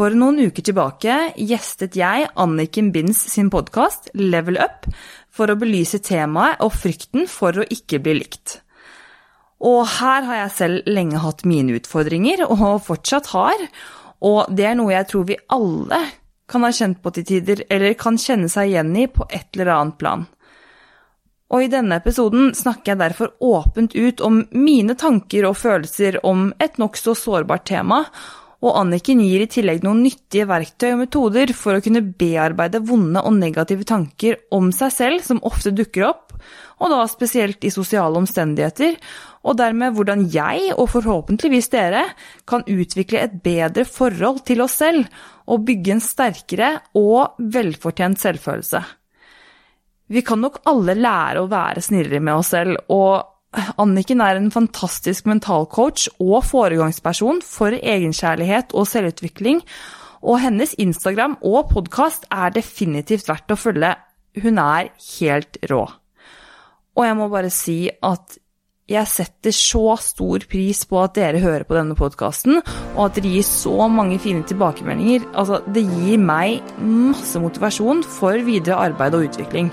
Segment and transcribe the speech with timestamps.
[0.00, 4.86] For noen uker tilbake gjestet jeg Anniken Binds sin podkast Level Up
[5.28, 8.54] for å belyse temaet og frykten for å ikke bli likt.
[9.60, 13.66] Og her har jeg selv lenge hatt mine utfordringer, og fortsatt har,
[14.24, 16.00] og det er noe jeg tror vi alle
[16.48, 19.74] kan ha kjent på til tider, eller kan kjenne seg igjen i på et eller
[19.76, 20.24] annet plan.
[21.52, 26.54] Og i denne episoden snakker jeg derfor åpent ut om mine tanker og følelser om
[26.56, 28.06] et nokså sårbart tema,
[28.60, 33.22] og Anniken gir i tillegg noen nyttige verktøy og metoder for å kunne bearbeide vonde
[33.24, 36.34] og negative tanker om seg selv som ofte dukker opp,
[36.80, 38.98] og da spesielt i sosiale omstendigheter,
[39.48, 42.04] og dermed hvordan jeg, og forhåpentligvis dere,
[42.48, 45.08] kan utvikle et bedre forhold til oss selv
[45.50, 46.70] og bygge en sterkere
[47.00, 48.80] og velfortjent selvfølelse.
[50.10, 54.52] Vi kan nok alle lære å være snillere med oss selv, og Anniken er en
[54.54, 59.64] fantastisk mentalcoach og foregangsperson for egenkjærlighet og selvutvikling,
[60.22, 63.96] og hennes Instagram og podkast er definitivt verdt å følge.
[64.38, 65.82] Hun er helt rå.
[66.94, 68.38] Og jeg må bare si at
[68.90, 72.58] jeg setter så stor pris på at dere hører på denne podkasten,
[72.96, 75.28] og at dere gir så mange fine tilbakemeldinger.
[75.30, 79.70] Altså, det gir meg masse motivasjon for videre arbeid og utvikling.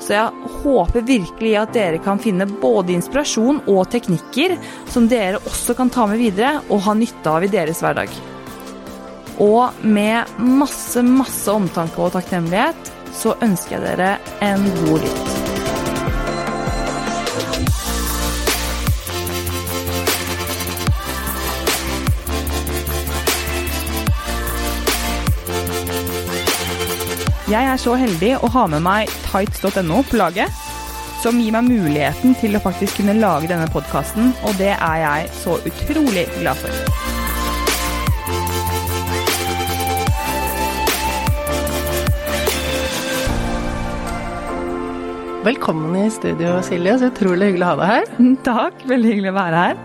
[0.00, 4.56] Så jeg håper virkelig at dere kan finne både inspirasjon og teknikker
[4.90, 8.14] som dere også kan ta med videre og ha nytte av i deres hverdag.
[9.40, 15.59] Og med masse, masse omtanke og takknemlighet så ønsker jeg dere en god lytt.
[27.50, 30.58] Jeg er så heldig å ha med meg tights.no på laget,
[31.18, 35.32] som gir meg muligheten til å faktisk kunne lage denne podkasten, og det er jeg
[35.34, 36.76] så utrolig glad for.
[45.42, 47.00] Velkommen i studio, Silje.
[47.00, 48.06] Så utrolig hyggelig å ha deg her.
[48.52, 49.80] Takk, veldig hyggelig å være her.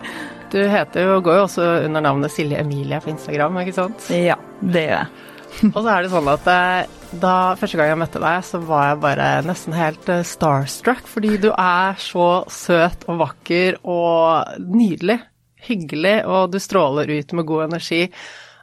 [0.53, 4.06] Du heter jo, går jo også under navnet Silje Emilie på Instagram, ikke sant?
[4.13, 5.34] Ja, det gjør jeg.
[5.73, 8.90] og så er det sånn at eh, da første gang jeg møtte deg, så var
[8.90, 15.20] jeg bare nesten helt eh, starstruck, fordi du er så søt og vakker og nydelig.
[15.66, 18.03] Hyggelig, og du stråler ut med god energi.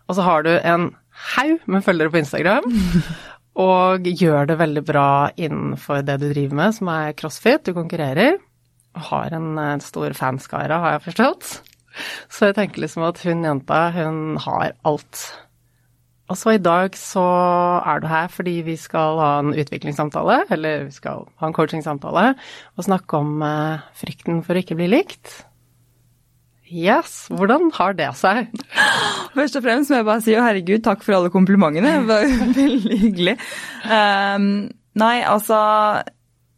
[0.06, 0.90] Og så har du en
[1.34, 2.68] haug med følgere på Instagram.
[3.62, 7.66] Og gjør det veldig bra innenfor det du driver med, som er crossfit.
[7.66, 8.38] Du konkurrerer.
[8.96, 11.50] Og har en eh, stor fanskare, har jeg forstått.
[12.32, 15.20] Så jeg tenker liksom at hun jenta, hun har alt.
[16.32, 17.22] Og så i dag så
[17.84, 22.30] er du her fordi vi skal ha en utviklingssamtale, eller vi skal ha en coachingsamtale,
[22.78, 25.42] og snakke om uh, frykten for å ikke bli likt.
[26.72, 28.48] Yes, hvordan har det seg?
[29.36, 31.98] Først og fremst må jeg bare si å herregud, takk for alle komplimentene.
[32.00, 33.36] Det var veldig hyggelig.
[33.84, 34.48] Um,
[35.04, 35.60] nei, altså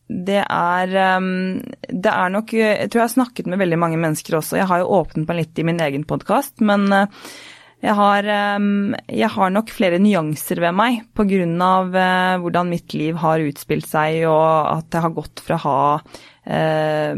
[0.06, 1.58] det er, um,
[1.88, 4.60] det er nok Jeg tror jeg har snakket med veldig mange mennesker også.
[4.60, 7.26] Jeg har jo åpnet meg litt i min egen podkast, men uh,
[7.84, 8.26] jeg har,
[9.12, 11.42] jeg har, nok flere nyanser ved meg pga.
[11.44, 15.82] Uh, hvordan mitt liv har utspilt seg, og at jeg har gått fra å ha
[16.46, 17.16] Eh,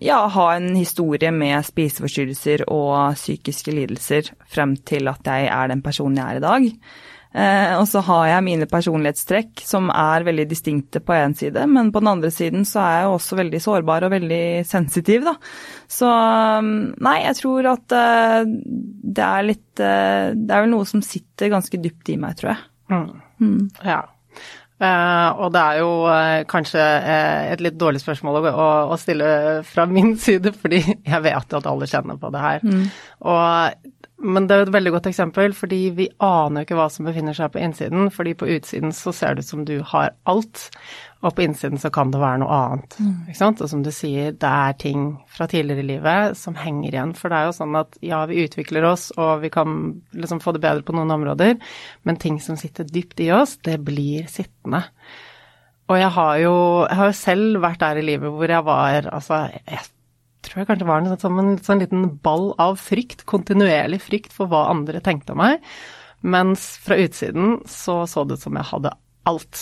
[0.00, 5.84] ja, ha en historie med spiseforstyrrelser og psykiske lidelser frem til at jeg er den
[5.84, 6.66] personen jeg er i dag.
[7.28, 11.92] Eh, og så har jeg mine personlighetstrekk som er veldig distinkte på én side, men
[11.92, 15.34] på den andre siden så er jeg også veldig sårbar og veldig sensitiv, da.
[15.92, 18.48] Så nei, jeg tror at uh,
[19.18, 22.54] det er litt uh, Det er vel noe som sitter ganske dypt i meg, tror
[22.54, 22.64] jeg.
[22.88, 23.10] Mm.
[23.44, 23.60] Mm.
[23.84, 24.02] Ja.
[24.78, 29.30] Uh, og det er jo uh, kanskje uh, et litt dårlig spørsmål å, å, stille
[29.66, 32.62] fra min side, fordi jeg vet at alle kjenner på det her.
[32.62, 32.84] Mm.
[33.26, 33.88] Og
[34.18, 37.36] men det er et veldig godt eksempel, fordi vi aner jo ikke hva som befinner
[37.36, 38.08] seg på innsiden.
[38.10, 40.64] fordi på utsiden så ser det ut som du har alt,
[41.22, 42.96] og på innsiden så kan det være noe annet.
[42.98, 43.28] Mm.
[43.28, 43.62] Ikke sant?
[43.62, 47.14] Og som du sier, det er ting fra tidligere i livet som henger igjen.
[47.18, 49.78] For det er jo sånn at ja, vi utvikler oss, og vi kan
[50.10, 51.54] liksom få det bedre på noen områder,
[52.02, 54.82] men ting som sitter dypt i oss, det blir sittende.
[55.88, 56.56] Og jeg har jo,
[56.88, 59.86] jeg har jo selv vært der i livet hvor jeg var altså jeg
[60.48, 64.50] tror jeg kanskje var en, som en sånn liten ball av frykt, kontinuerlig frykt for
[64.50, 65.60] hva andre tenkte om meg.
[66.20, 68.94] Mens fra utsiden så så det ut som jeg hadde
[69.28, 69.60] alt.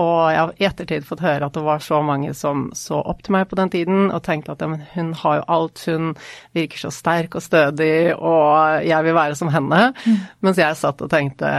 [0.00, 3.24] Og jeg har i ettertid fått høre at det var så mange som så opp
[3.26, 6.14] til meg på den tiden og tenkte at ja, hun har jo alt, hun
[6.56, 9.90] virker så sterk og stødig, og jeg vil være som henne.
[10.06, 10.22] Mm.
[10.46, 11.52] Mens jeg satt og tenkte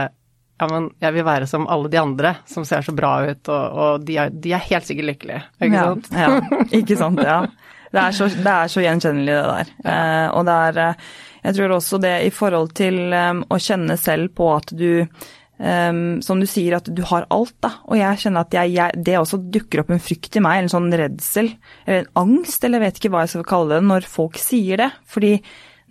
[0.62, 3.78] ja, men jeg vil være som alle de andre som ser så bra ut, og,
[3.84, 6.10] og de, er, de, er, helt sikkert lykkelige, ikke ja, sant?
[6.14, 7.38] ja, ikke sant, ja.
[7.92, 9.70] Det er så, det er så gjenkjennelig, det der.
[9.84, 9.92] Ja.
[9.92, 11.06] Eh, og det er eh,
[11.42, 16.20] Jeg tror også det i forhold til um, å kjenne selv på at du um,
[16.24, 17.74] Som du sier, at du har alt, da.
[17.90, 20.72] Og jeg kjenner at jeg, jeg, det også dukker opp en frykt i meg, en
[20.72, 21.52] sånn redsel,
[21.84, 24.84] eller en angst, eller jeg vet ikke hva jeg skal kalle det, når folk sier
[24.84, 24.88] det.
[25.12, 25.34] Fordi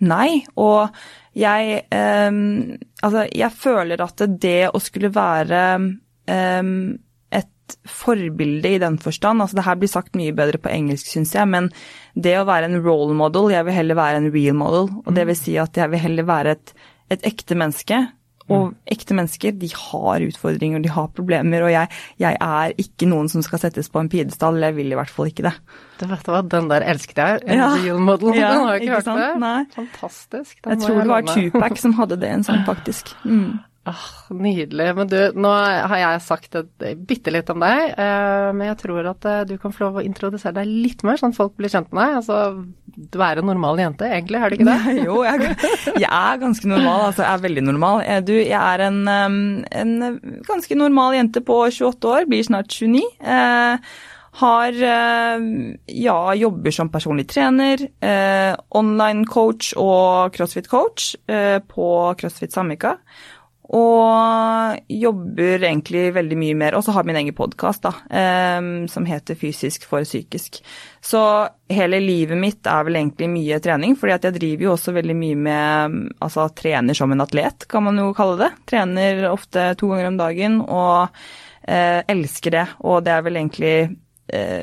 [0.08, 0.42] nei.
[0.58, 0.90] Og
[1.38, 6.74] jeg um, Altså, jeg føler at det å skulle være um,
[7.88, 9.42] forbilde i den forstand.
[9.42, 11.70] Altså det her blir sagt mye bedre på engelsk, syns jeg, men
[12.14, 14.90] det å være en role model, jeg vil heller være en real model.
[15.06, 16.74] Og det vil si at jeg vil heller være et,
[17.10, 18.02] et ekte menneske.
[18.52, 21.88] Og ekte mennesker, de har utfordringer, de har problemer, og jeg,
[22.20, 25.30] jeg er ikke noen som skal settes på en pidestall, jeg vil i hvert fall
[25.30, 25.52] ikke det.
[26.00, 27.40] Du vet hva, den der elsket jeg.
[27.46, 27.70] En Ja.
[27.78, 28.34] real model.
[28.36, 29.22] Ja, den har jeg ikke, ikke hørt sant?
[29.22, 29.68] før.
[29.78, 30.58] Fantastisk.
[30.66, 31.30] Den Jeg tror det var.
[31.30, 33.14] Tupac som hadde det, en sang, faktisk.
[33.24, 33.60] Mm.
[33.82, 34.84] Ah, nydelig.
[34.94, 36.54] Men du, nå har jeg sagt
[37.02, 40.04] bitte litt om deg, eh, men jeg tror at eh, du kan få lov å
[40.06, 42.20] introdusere deg litt mer, sånn at folk blir kjent med deg.
[42.20, 42.38] Altså,
[43.10, 44.94] du er en normal jente, egentlig, er du ikke det?
[45.08, 45.50] jo, jeg,
[45.96, 47.08] jeg er ganske normal.
[47.08, 48.04] Altså, jeg er veldig normal.
[48.06, 49.92] Jeg, du, jeg er en, en
[50.46, 53.02] ganske normal jente på 28 år, blir snart 29.
[53.18, 53.92] Eh,
[54.32, 55.42] har eh,
[56.06, 61.86] ja, jobber som personlig trener, eh, online coach og crossfit coach eh, på
[62.20, 62.96] CrossFit Samvika.
[63.70, 66.74] Og jobber egentlig veldig mye mer.
[66.76, 70.58] Og så har jeg min egen podkast som heter Fysisk for psykisk.
[71.00, 71.22] Så
[71.72, 75.16] hele livet mitt er vel egentlig mye trening, fordi at jeg driver jo også veldig
[75.18, 78.50] mye med Altså trener som en atlet, kan man jo kalle det.
[78.70, 82.66] Trener ofte to ganger om dagen og uh, elsker det.
[82.82, 83.76] Og det er vel egentlig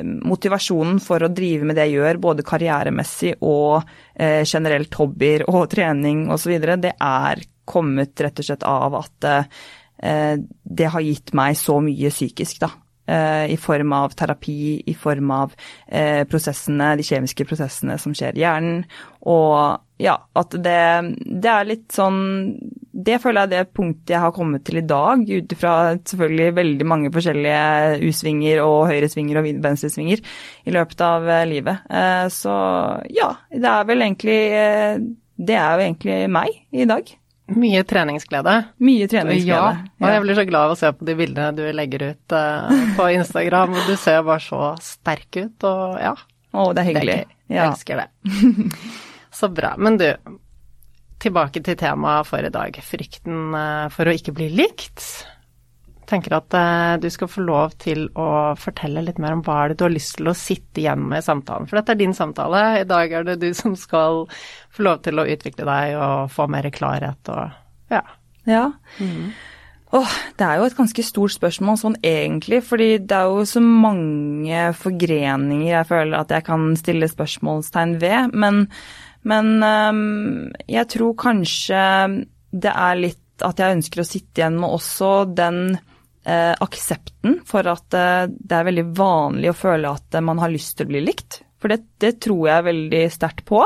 [0.04, 3.82] motivasjonen for å drive med det jeg gjør, både karrieremessig og
[4.16, 10.38] eh, generelt hobbyer og trening osv., det er kommet rett og slett av at eh,
[10.40, 12.72] det har gitt meg så mye psykisk, da.
[13.10, 15.54] Eh, I form av terapi, i form av
[15.88, 18.84] eh, prosessene, de kjemiske prosessene som skjer i hjernen.
[19.32, 20.82] Og ja, at det,
[21.26, 22.20] det er litt sånn
[22.96, 26.56] Det føler jeg er det punktet jeg har kommet til i dag, ut ifra selvfølgelig
[26.60, 30.22] veldig mange forskjellige U-svinger og høyresvinger og venstresvinger
[30.70, 31.90] i løpet av eh, livet.
[32.36, 32.54] Så
[33.16, 34.40] ja, det er vel egentlig
[35.40, 37.10] Det er jo egentlig meg i dag.
[37.56, 38.54] Mye treningsglede.
[38.86, 39.48] Mye treningsglede.
[39.50, 42.36] Ja, og jeg blir så glad av å se på de bildene du legger ut
[42.36, 43.74] uh, på Instagram.
[43.80, 46.14] og Du ser bare så sterk ut, og ja.
[46.54, 47.16] Å, det er hyggelig.
[47.16, 47.34] Det er.
[47.50, 47.72] Jeg Ja.
[47.72, 48.08] elsker det.
[49.40, 49.76] Så bra.
[49.78, 50.08] Men du,
[51.22, 52.78] tilbake til temaet for i dag.
[52.86, 55.04] Frykten eh, for å ikke bli likt.
[56.10, 59.72] Tenker at eh, du skal få lov til å fortelle litt mer om hva er
[59.72, 61.70] det du har lyst til å sitte igjen med i samtalen.
[61.70, 62.64] For dette er din samtale.
[62.82, 64.26] I dag er det du som skal
[64.74, 67.46] få lov til å utvikle deg og få mer klarhet og
[67.94, 68.04] ja.
[68.50, 68.66] Ja.
[69.90, 73.62] Åh, det er jo et ganske stort spørsmål sånn egentlig, fordi det er jo så
[73.64, 78.36] mange forgreninger jeg føler at jeg kan stille spørsmålstegn ved.
[78.38, 78.68] Men,
[79.26, 81.82] men um, jeg tror kanskje
[82.54, 85.80] det er litt at jeg ønsker å sitte igjen med også den
[86.26, 90.52] eh, aksepten for at eh, det er veldig vanlig å føle at eh, man har
[90.54, 91.42] lyst til å bli likt.
[91.60, 93.64] For det, det tror jeg veldig sterkt på.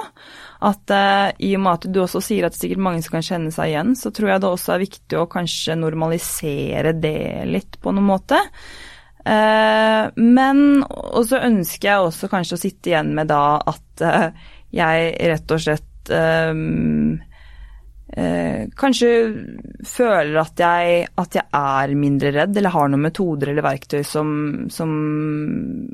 [0.66, 3.18] At eh, i og med at du også sier at det er sikkert mange som
[3.18, 7.46] kan kjenne seg igjen, så tror jeg det også er viktig å kanskje normalisere det
[7.50, 8.40] litt på noen måte.
[9.24, 14.50] Eh, men og så ønsker jeg også kanskje å sitte igjen med da at eh,
[14.74, 15.90] jeg rett og slett
[18.18, 19.10] eh, kanskje
[19.88, 24.30] føler at jeg, at jeg er mindre redd, eller har noen metoder eller verktøy som,
[24.74, 24.94] som,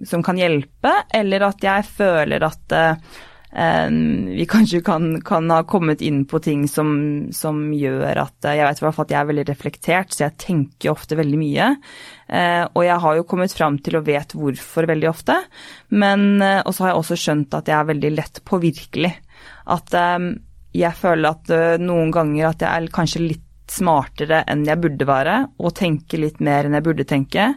[0.08, 3.18] som kan hjelpe, eller at jeg føler at eh,
[3.50, 8.68] vi kanskje kan, kan, ha kommet inn på ting som, som gjør at eh, Jeg
[8.68, 11.72] vet i hvert fall at jeg er veldig reflektert, så jeg tenker ofte veldig mye.
[12.30, 15.40] Eh, og jeg har jo kommet fram til og vet hvorfor veldig ofte.
[15.90, 19.16] Men eh, også har jeg også skjønt at jeg er veldig lett påvirkelig.
[19.70, 19.94] At
[20.76, 25.06] jeg føler at eh, noen ganger at jeg er kanskje litt smartere enn jeg burde
[25.06, 27.52] være, og tenker litt mer enn jeg burde tenke.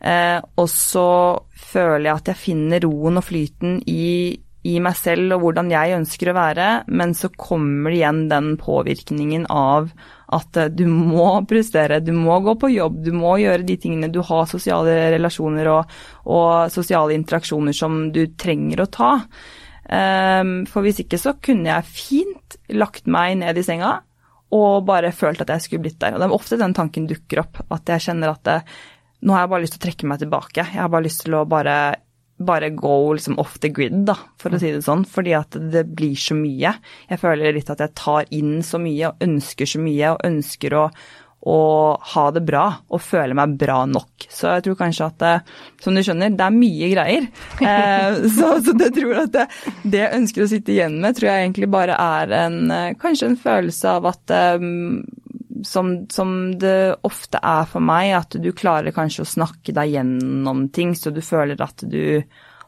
[0.00, 1.08] Eh, og så
[1.52, 4.32] føler jeg at jeg finner roen og flyten i,
[4.68, 8.54] i meg selv og hvordan jeg ønsker å være, men så kommer det igjen den
[8.60, 9.90] påvirkningen av
[10.36, 14.12] at eh, du må prestere, du må gå på jobb, du må gjøre de tingene,
[14.12, 15.96] du har sosiale relasjoner og,
[16.28, 19.12] og sosiale interaksjoner som du trenger å ta.
[19.90, 23.96] Um, for hvis ikke så kunne jeg fint lagt meg ned i senga
[24.54, 26.14] og bare følt at jeg skulle blitt der.
[26.14, 28.58] Og det er ofte den tanken dukker opp, at jeg kjenner at det,
[29.22, 30.64] nå har jeg bare lyst til å trekke meg tilbake.
[30.64, 31.76] Jeg har bare lyst til å bare,
[32.50, 35.04] bare gå liksom off the grid, da, for å si det sånn.
[35.06, 36.74] Fordi at det blir så mye.
[37.10, 40.78] Jeg føler litt at jeg tar inn så mye og ønsker så mye og ønsker
[40.80, 40.84] å,
[41.48, 44.26] og ha det bra og føle meg bra nok.
[44.28, 45.34] Så jeg tror kanskje at det,
[45.80, 47.30] som du skjønner, det er mye greier.
[47.70, 49.44] Eh, så, så jeg tror at det,
[49.84, 53.28] det, jeg ønsker å sitte igjen med, tror jeg egentlig bare er en, eh, kanskje
[53.30, 55.02] en følelse av at um,
[55.66, 60.66] som, som, det ofte er for meg, at du klarer kanskje å snakke deg gjennom
[60.74, 62.22] ting, så du føler at du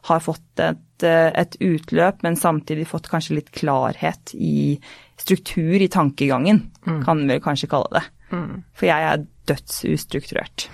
[0.07, 4.77] har fått et, et utløp, men samtidig fått kanskje litt klarhet i
[5.19, 7.01] struktur i tankegangen, mm.
[7.05, 8.05] kan vi kanskje kalle det.
[8.33, 8.63] Mm.
[8.73, 10.67] For jeg er dødsustrukturert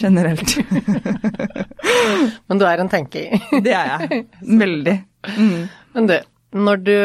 [0.00, 0.56] generelt.
[2.48, 3.36] Men du er en tenker?
[3.62, 4.24] det er jeg.
[4.40, 4.96] Veldig.
[5.36, 5.68] Mm.
[5.94, 6.16] Men du,
[6.56, 6.96] når du,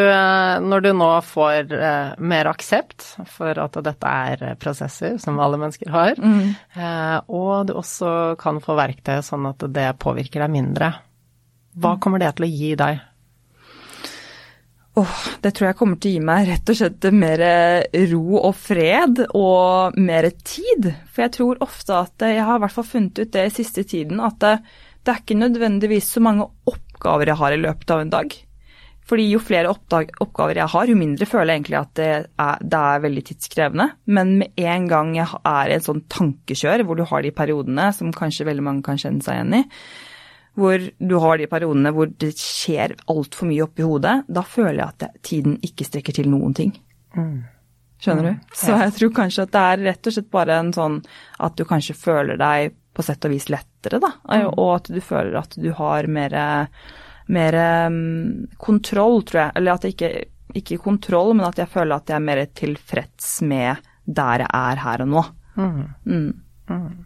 [0.72, 5.92] når du, nå får eh, mer aksept for at dette er prosesser som alle mennesker
[5.94, 6.42] har, mm.
[6.80, 10.94] eh, og du også kan få verktøy sånn at det påvirker deg mindre,
[11.76, 12.04] hva mm.
[12.04, 13.08] kommer det til å gi deg?
[15.02, 17.42] Oh, det tror jeg kommer til å gi meg rett og slett mer
[18.12, 20.92] ro og fred og mer tid.
[21.10, 23.86] For jeg tror ofte at jeg har i hvert fall funnet ut det i siste
[23.88, 24.54] tiden, at det,
[25.02, 28.38] det er ikke nødvendigvis så mange oppgaver jeg har i løpet av en dag.
[29.10, 32.84] Fordi jo flere oppgaver jeg har, jo mindre føler jeg egentlig at det er, det
[32.92, 33.90] er, veldig tidskrevende.
[34.06, 37.90] Men med en gang jeg er i en sånn tankekjør, hvor du har de periodene
[37.98, 39.66] som kanskje veldig mange kan kjenne seg igjen i,
[40.60, 44.90] hvor du har de periodene hvor det skjer altfor mye oppi hodet, da føler jeg
[44.90, 46.74] at tiden ikke strekker til noen ting.
[47.16, 47.44] Mm.
[48.02, 48.34] Skjønner du?
[48.36, 48.58] Mm.
[48.58, 51.00] Så jeg tror kanskje at det er rett og slett bare en sånn
[51.46, 54.12] at du kanskje føler deg på sett og vis lettere, da.
[54.28, 54.50] Mm.
[54.52, 56.36] Og at du føler at du har mer,
[57.32, 57.58] mer
[58.60, 59.56] kontroll, tror jeg.
[59.62, 60.12] Eller at jeg ikke,
[60.64, 64.84] ikke kontroll, men at jeg føler at jeg er mer tilfreds med der jeg er
[64.84, 65.24] her og nå.
[65.56, 65.86] Mm.
[66.10, 67.06] mm.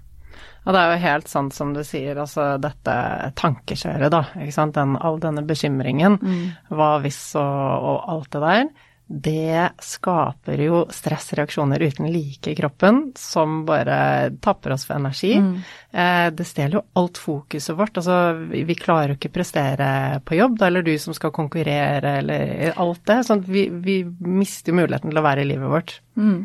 [0.65, 2.95] Og det er jo helt sant som du sier, altså dette
[3.37, 4.23] tankekjøret, da.
[4.41, 4.75] Ikke sant.
[4.75, 6.73] Den, all denne bekymringen, mm.
[6.73, 8.67] hva hvis og, og alt det der.
[9.05, 15.35] Det skaper jo stressreaksjoner uten like i kroppen, som bare tapper oss for energi.
[15.37, 15.51] Mm.
[15.93, 17.99] Eh, det stjeler jo alt fokuset vårt.
[18.01, 18.17] Altså,
[18.49, 19.89] vi, vi klarer jo ikke prestere
[20.25, 23.21] på jobb, da, eller du som skal konkurrere, eller alt det.
[23.29, 25.99] Sånn, vi, vi mister jo muligheten til å være i livet vårt.
[26.17, 26.39] Mm.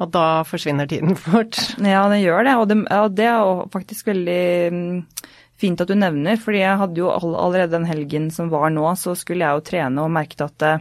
[0.00, 1.58] Og da forsvinner tiden fort.
[1.78, 2.56] Ja, det gjør det.
[2.56, 4.42] Og det, ja, det er faktisk veldig
[4.72, 4.98] mm,
[5.60, 9.16] fint at du nevner, fordi jeg hadde jo allerede den helgen som var nå, så
[9.18, 10.74] skulle jeg jo trene og merket at det,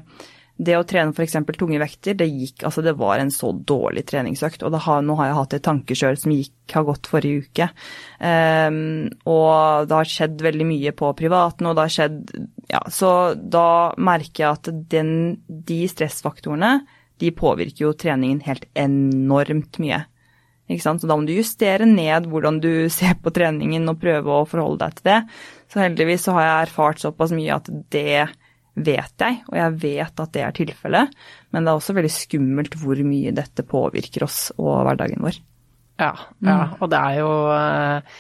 [0.60, 1.38] det å trene f.eks.
[1.56, 4.64] tunge vekter, det gikk Altså, det var en så dårlig treningsøkt.
[4.68, 7.70] Og har, nå har jeg hatt et tankekjør som gikk, har gått forrige uke.
[8.20, 12.38] Um, og det har skjedd veldig mye på privaten, og det har skjedd
[12.70, 15.14] Ja, så da merker jeg at den,
[15.48, 16.74] de stressfaktorene
[17.20, 20.04] de påvirker jo treningen helt enormt mye.
[20.70, 24.86] Så da må du justere ned hvordan du ser på treningen og prøve å forholde
[24.86, 25.20] deg til det.
[25.70, 28.30] Så heldigvis så har jeg erfart såpass mye at det
[28.80, 31.16] vet jeg, og jeg vet at det er tilfellet.
[31.52, 35.40] Men det er også veldig skummelt hvor mye dette påvirker oss og hverdagen vår.
[36.00, 36.54] Ja, ja.
[36.56, 36.76] Mm.
[36.80, 38.20] og det er jo eh,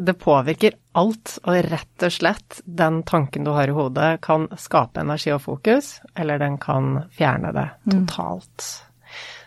[0.00, 5.02] det påvirker alt, og rett og slett den tanken du har i hodet kan skape
[5.02, 7.92] energi og fokus, eller den kan fjerne det mm.
[7.92, 8.66] totalt.
[8.66, 8.86] Mm.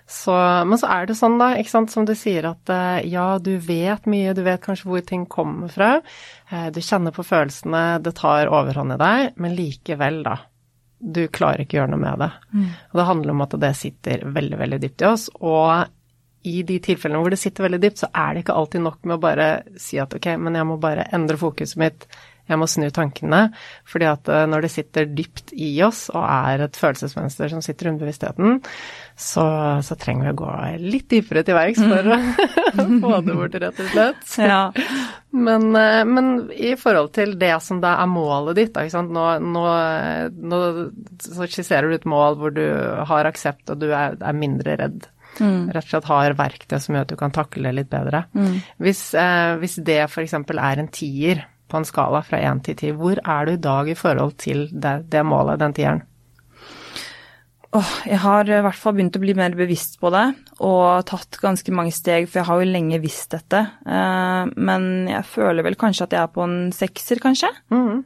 [0.10, 0.34] Så,
[0.65, 3.51] men så er det sånn, da, ikke sant, som du sier, at eh, ja, du
[3.62, 6.00] vet mye, du vet kanskje hvor ting kommer fra.
[6.50, 10.39] Eh, du kjenner på følelsene, det tar overhånd i deg, men likevel, da.
[11.00, 12.31] Du klarer ikke å gjøre noe med det.
[12.55, 12.65] Mm.
[12.89, 15.27] Og det handler om at det sitter veldig, veldig dypt i oss.
[15.38, 15.69] Og
[16.48, 19.17] i de tilfellene hvor det sitter veldig dypt, så er det ikke alltid nok med
[19.17, 19.48] å bare
[19.81, 22.05] si at ok, men jeg må bare endre fokuset mitt,
[22.50, 23.41] jeg må snu tankene.
[23.89, 27.91] Fordi at eh, når det sitter dypt i oss og er et følelsesmønster som sitter
[27.91, 28.58] under bevisstheten,
[29.19, 29.46] så,
[29.86, 32.17] så, trenger vi å gå litt dypere til verks for å
[33.03, 34.25] få det bort, rett og slett.
[34.50, 34.63] Ja.
[35.29, 39.65] Men, eh, men, i forhold til det som da er målet ditt, da, nå, nå,
[40.34, 40.62] nå,
[41.22, 42.65] så skisserer du et mål hvor du
[43.12, 45.05] har aksept og du er, er mindre redd.
[45.39, 45.69] Mm.
[45.75, 48.25] Rett og slett har verktøy som gjør at du kan takle det litt bedre.
[48.38, 48.60] Mm.
[48.84, 50.36] Hvis, eh, hvis det f.eks.
[50.39, 53.89] er en tier på en skala fra én til ti, hvor er du i dag
[53.89, 56.05] i forhold til det, det målet, den tieren?
[57.77, 60.24] Oh, jeg har i hvert fall begynt å bli mer bevisst på det,
[60.65, 63.60] og tatt ganske mange steg, for jeg har jo lenge visst dette.
[63.86, 67.51] Eh, men jeg føler vel kanskje at jeg er på en sekser, kanskje.
[67.69, 68.01] Mm.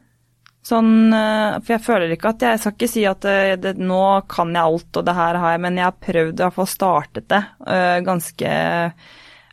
[0.64, 3.74] Sånn, eh, for jeg føler ikke at Jeg skal ikke si at det, eh, det,
[3.84, 6.56] nå kan jeg alt og det her har jeg, men jeg har prøvd i hvert
[6.56, 8.54] fall startet det uh, ganske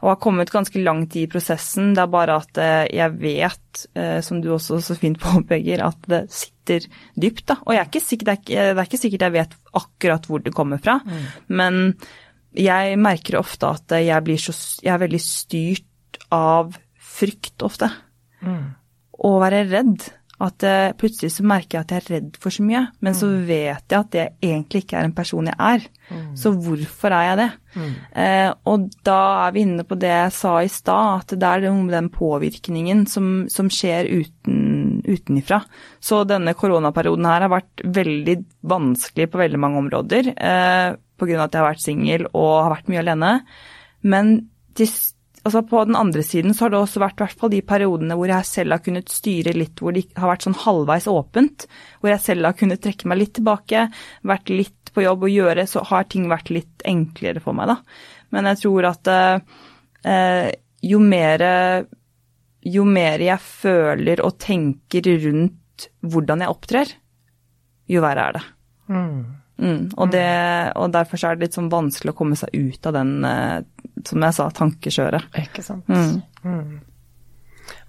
[0.00, 1.90] Og har kommet ganske langt i prosessen.
[1.96, 3.80] Det er bare at jeg vet,
[4.24, 6.86] som du også så fint påpeker, at det sitter
[7.20, 7.44] dypt.
[7.50, 7.58] da.
[7.66, 10.54] Og er sikker, det, er ikke, det, er ikke, sikkert jeg vet akkurat hvor det
[10.56, 11.26] kommer fra, mm.
[11.52, 11.82] men
[12.56, 17.90] jeg merker ofte at jeg blir så Jeg er veldig styrt av frykt ofte.
[18.40, 18.72] Mm.
[19.20, 20.08] Å være redd
[20.40, 23.26] At eh, plutselig så merker jeg at jeg er redd for så mye, men så
[23.28, 23.46] Mm.
[23.46, 25.88] vet jeg at det egentlig ikke er en person jeg er.
[26.34, 27.50] Så hvorfor er jeg det?
[27.76, 27.92] Mm.
[28.16, 31.60] Eh, og da er vi inne på det jeg sa i stad, at det er
[31.68, 35.60] noe med den påvirkningen som, som skjer uten, utenifra.
[36.00, 40.32] Så denne koronaperioden her har vært veldig vanskelig på veldig mange områder.
[40.36, 43.32] Eh, av at jeg har vært singel og har vært mye alene.
[44.02, 44.88] Men til,
[45.44, 48.30] altså på den andre siden så har det også vært hvert fall de periodene hvor
[48.30, 51.66] jeg selv har kunnet styre litt, hvor det har vært sånn halvveis åpent.
[52.00, 53.86] Hvor jeg selv har kunnet trekke meg litt tilbake,
[54.28, 57.78] vært litt på jobb og gjøre, så har ting vært litt enklere for meg, da.
[58.34, 60.50] Men jeg tror at eh,
[60.90, 61.46] jo mer
[62.60, 66.90] jo mer jeg føler og tenker rundt hvordan jeg opptrer,
[67.90, 68.42] jo verre er det.
[68.90, 69.20] Mm.
[69.60, 70.26] Mm, og, det
[70.80, 73.58] og derfor så er det litt sånn vanskelig å komme seg ut av den, eh,
[74.08, 75.28] som jeg sa, tankekjøret.
[75.42, 75.88] Ikke sant.
[75.88, 76.22] Mm.
[76.44, 76.80] Mm.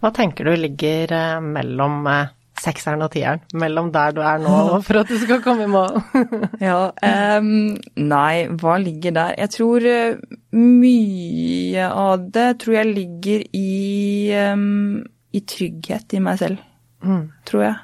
[0.01, 2.29] Hva tenker du ligger eh, mellom eh,
[2.61, 3.41] sekseren og tieren?
[3.57, 6.01] Mellom der du er nå og for at du skal komme i mål?
[6.61, 6.91] Ja,
[7.37, 9.35] um, nei, hva ligger der?
[9.41, 10.19] Jeg tror eh,
[10.57, 14.99] mye av det tror jeg ligger i, um,
[15.33, 16.67] i trygghet i meg selv,
[17.01, 17.31] Mm.
[17.49, 17.77] tror jeg.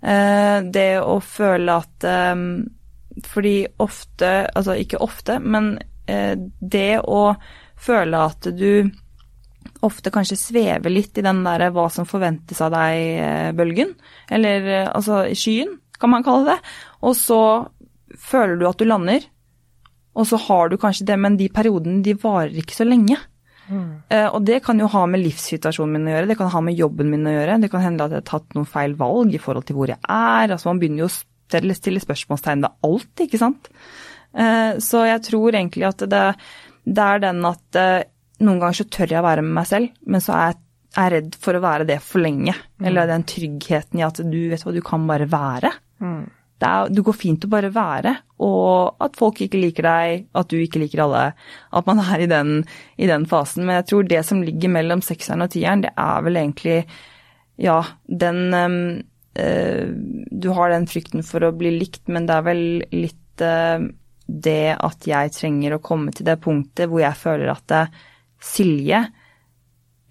[0.00, 2.44] Uh, det å føle at um,
[3.28, 5.74] Fordi ofte, altså ikke ofte, men
[6.06, 7.22] det å
[7.76, 8.86] føle at du
[9.86, 13.94] ofte kanskje svever litt i den der hva som forventes av deg-bølgen.
[14.32, 16.58] Eller eh, altså skyen, kan man kalle det.
[17.06, 17.40] Og så
[18.16, 19.24] føler du at du lander,
[20.16, 23.18] og så har du kanskje det, men de periodene de varer ikke så lenge.
[23.66, 24.04] Mm.
[24.30, 27.08] og det kan jo ha med livssituasjonen min å gjøre, det kan ha med jobben
[27.10, 27.56] min å gjøre.
[27.64, 29.98] Det kan hende at jeg har tatt noen feil valg i forhold til hvor jeg
[29.98, 30.52] er.
[30.54, 33.72] Altså man begynner jo å stille spørsmålstegn ved alt, ikke sant.
[34.36, 36.26] Eh, så jeg tror egentlig at det,
[36.84, 38.06] det er den at eh,
[38.44, 40.54] noen ganger så tør jeg å være med meg selv, men så er
[40.96, 42.54] jeg er redd for å være det for lenge.
[42.80, 45.72] Eller den tryggheten i at du vet hva, du kan bare være.
[46.00, 46.22] Mm.
[46.56, 48.14] Det, er, det går fint å bare være,
[48.44, 51.26] og at folk ikke liker deg, at du ikke liker alle.
[51.76, 52.62] At man er i den,
[52.96, 53.66] i den fasen.
[53.66, 56.78] Men jeg tror det som ligger mellom sekseren og tieren, det er vel egentlig
[57.60, 58.40] ja, den
[59.36, 59.84] eh,
[60.32, 63.84] Du har den frykten for å bli likt, men det er vel litt eh,
[64.26, 67.84] det at jeg trenger å komme til det punktet hvor jeg føler at det,
[68.42, 68.98] Silje,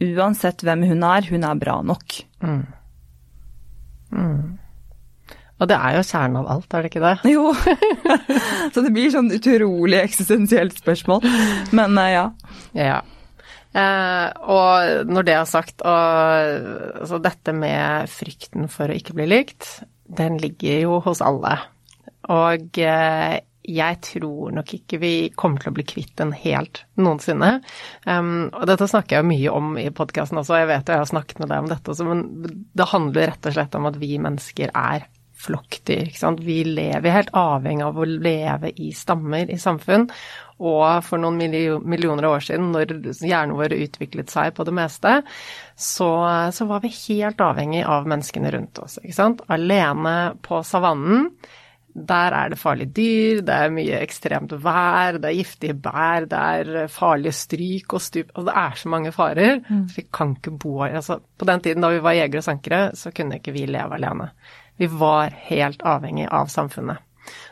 [0.01, 2.16] uansett hvem hun er, hun er bra nok.
[2.42, 2.63] Mm.
[5.55, 7.31] Og det er jo kjernen av alt, er det ikke det?
[7.31, 7.51] Jo.
[8.74, 11.24] Så det blir sånn utrolig eksistensielt spørsmål.
[11.75, 12.25] Men eh, ja.
[12.75, 12.98] Ja.
[13.75, 19.29] Eh, og når det er sagt, og altså dette med frykten for å ikke bli
[19.31, 19.70] likt,
[20.05, 21.57] den ligger jo hos alle.
[22.31, 27.60] Og eh, jeg tror nok ikke vi kommer til å bli kvitt den helt noensinne.
[28.06, 31.12] Um, og dette snakker jeg mye om i podkasten også, jeg vet jo jeg har
[31.12, 32.25] snakket med deg om dette også, men
[32.75, 35.08] det handler rett og slett om at vi mennesker er
[35.46, 36.10] flokkdyr.
[36.10, 36.42] ikke sant?
[36.44, 40.08] Vi lever er helt avhengig av å leve i stammer i samfunn.
[40.64, 41.36] Og for noen
[41.84, 45.18] millioner år siden, når hjernen vår utviklet seg på det meste,
[45.75, 46.10] så,
[46.56, 48.98] så var vi helt avhengig av menneskene rundt oss.
[49.04, 49.44] ikke sant?
[49.51, 51.30] Alene på savannen.
[51.96, 56.42] Der er det farlige dyr, det er mye ekstremt vær, det er giftige bær, det
[56.42, 59.62] er farlige stryk og stup Altså det er så mange farer.
[59.88, 62.92] Så vi kan ikke bo altså, På den tiden da vi var jegere og sankere,
[63.00, 64.31] så kunne ikke vi leve alene.
[64.77, 67.00] Vi var helt avhengig av samfunnet.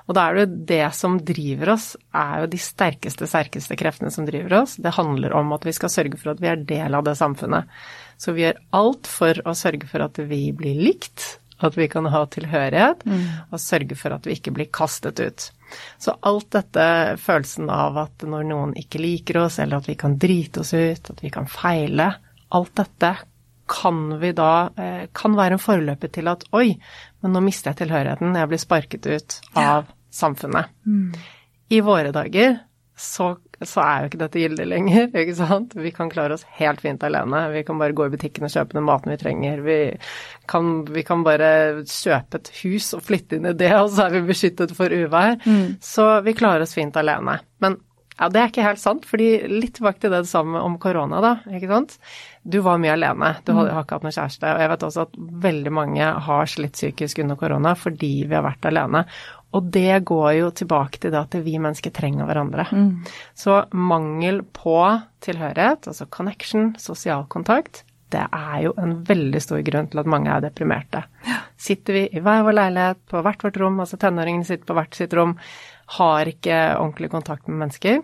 [0.07, 4.27] Og da er det det som driver oss, er jo de sterkeste, sterkeste kreftene som
[4.27, 4.75] driver oss.
[4.75, 7.71] Det handler om at vi skal sørge for at vi er del av det samfunnet.
[8.19, 12.05] Så vi gjør alt for å sørge for at vi blir likt, at vi kan
[12.09, 13.03] ha tilhørighet,
[13.51, 15.51] og sørge for at vi ikke blir kastet ut.
[15.97, 20.17] Så alt dette, følelsen av at når noen ikke liker oss, eller at vi kan
[20.17, 22.13] drite oss ut, at vi kan feile,
[22.53, 23.15] alt dette
[23.73, 26.73] kan vi da eh, kan være en forløper til at oi,
[27.23, 30.69] men nå mister jeg tilhørigheten, jeg blir sparket ut av samfunnet.
[31.73, 32.59] I våre dager
[32.99, 33.37] så,
[33.69, 35.77] så, er jo ikke dette gildig lenger, ikke sant.
[35.77, 37.45] Vi kan klare oss helt fint alene.
[37.53, 39.63] Vi kan bare gå i butikken og kjøpe den maten vi trenger.
[39.65, 39.79] Vi
[40.49, 41.53] kan, vi kan bare
[41.87, 45.39] kjøpe et hus og flytte inn i det, og så er vi beskyttet for uvær.
[45.45, 45.79] Mm.
[45.83, 47.39] Så vi klarer oss fint alene.
[47.63, 47.79] Men
[48.19, 51.31] ja, det er ikke helt sant, fordi litt tilbake til det samme om korona, da,
[51.49, 51.95] ikke sant.
[52.45, 54.51] Du var mye alene, du har, har ikke hatt noen kjæreste.
[54.51, 58.45] Og jeg vet også at veldig mange har slitt psykisk under korona fordi vi har
[58.45, 59.05] vært alene.
[59.53, 62.65] Og det går jo tilbake til det at vi mennesker trenger hverandre.
[62.73, 62.91] Mm.
[63.37, 64.77] Så mangel på
[65.23, 70.29] tilhørighet, altså connection, sosial kontakt, det er jo en veldig stor grunn til at mange
[70.29, 71.03] er deprimerte.
[71.57, 74.97] Sitter vi i hver vår leilighet, på hvert vårt rom, altså tenåringene sitter på hvert
[74.97, 75.37] sitt rom,
[75.97, 78.03] har ikke ordentlig kontakt med mennesker,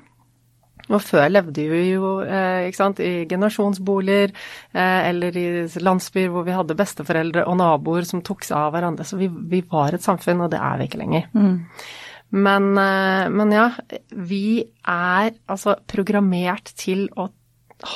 [0.90, 5.48] Og før levde vi jo eh, sant, i generasjonsboliger eh, eller i
[5.86, 9.06] landsbyer hvor vi hadde besteforeldre og naboer som tok seg av hverandre.
[9.06, 11.30] Så vi, vi var et samfunn, og det er vi ikke lenger.
[11.38, 11.58] Mm.
[12.30, 13.70] Men, eh, men, ja,
[14.10, 17.30] vi er altså programmert til å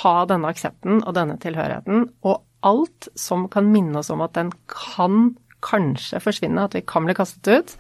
[0.04, 2.08] ha denne aksepten og denne tilhørigheten.
[2.30, 7.08] Og alt som kan minne oss om at den kan kanskje forsvinne, at vi kan
[7.08, 7.78] bli kastet ut,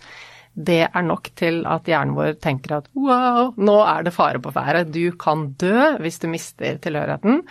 [0.54, 4.54] det er nok til at hjernen vår tenker at wow, nå er det fare på
[4.54, 4.86] ferde.
[4.94, 7.42] Du kan dø hvis du mister tilhørigheten.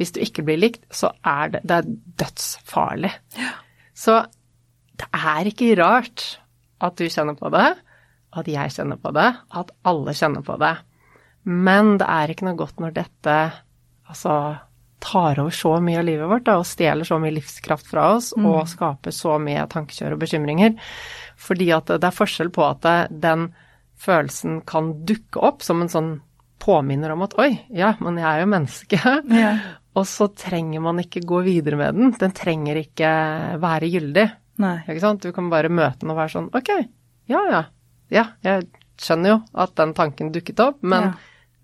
[0.00, 1.90] Hvis du ikke blir likt, så er det, det er
[2.22, 3.12] dødsfarlig.
[3.38, 3.52] Ja.
[3.94, 4.16] Så
[5.00, 6.24] det er ikke rart
[6.80, 7.68] at du kjenner på det,
[8.30, 9.28] at jeg kjenner på det,
[9.60, 10.74] at alle kjenner på det.
[11.44, 13.36] Men det er ikke noe godt når dette
[14.10, 14.34] altså
[15.00, 18.34] tar over så mye av livet vårt da, og stjeler så mye livskraft fra oss
[18.36, 18.46] mm.
[18.50, 20.74] og skaper så mye tankekjør og bekymringer.
[21.40, 23.48] Fordi at det er forskjell på at den
[24.00, 26.10] følelsen kan dukke opp som en sånn
[26.60, 29.00] påminner om at oi, ja, men jeg er jo menneske.
[29.40, 29.52] Ja.
[29.96, 32.12] og så trenger man ikke gå videre med den.
[32.20, 33.10] Den trenger ikke
[33.62, 34.26] være gyldig.
[34.60, 34.76] Nei.
[34.86, 35.24] Ikke sant?
[35.24, 36.74] Du kan bare møte den og være sånn ok,
[37.32, 37.62] ja ja.
[38.10, 38.66] Ja, jeg
[39.00, 41.12] skjønner jo at den tanken dukket opp, men ja.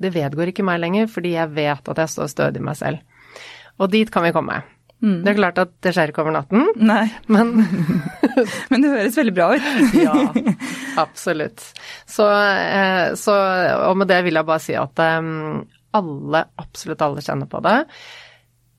[0.05, 3.03] det vedgår ikke meg lenger fordi jeg vet at jeg står stødig i meg selv.
[3.83, 4.62] Og dit kan vi komme.
[5.05, 5.19] Mm.
[5.25, 7.05] Det er klart at det skjer ikke over natten, Nei.
[7.35, 7.53] men
[8.71, 9.67] Men det høres veldig bra ut.
[10.07, 10.15] ja,
[11.01, 11.65] absolutt.
[12.07, 13.35] Så, eh, så,
[13.89, 15.65] Og med det vil jeg bare si at um,
[15.97, 17.79] alle, absolutt alle kjenner på det.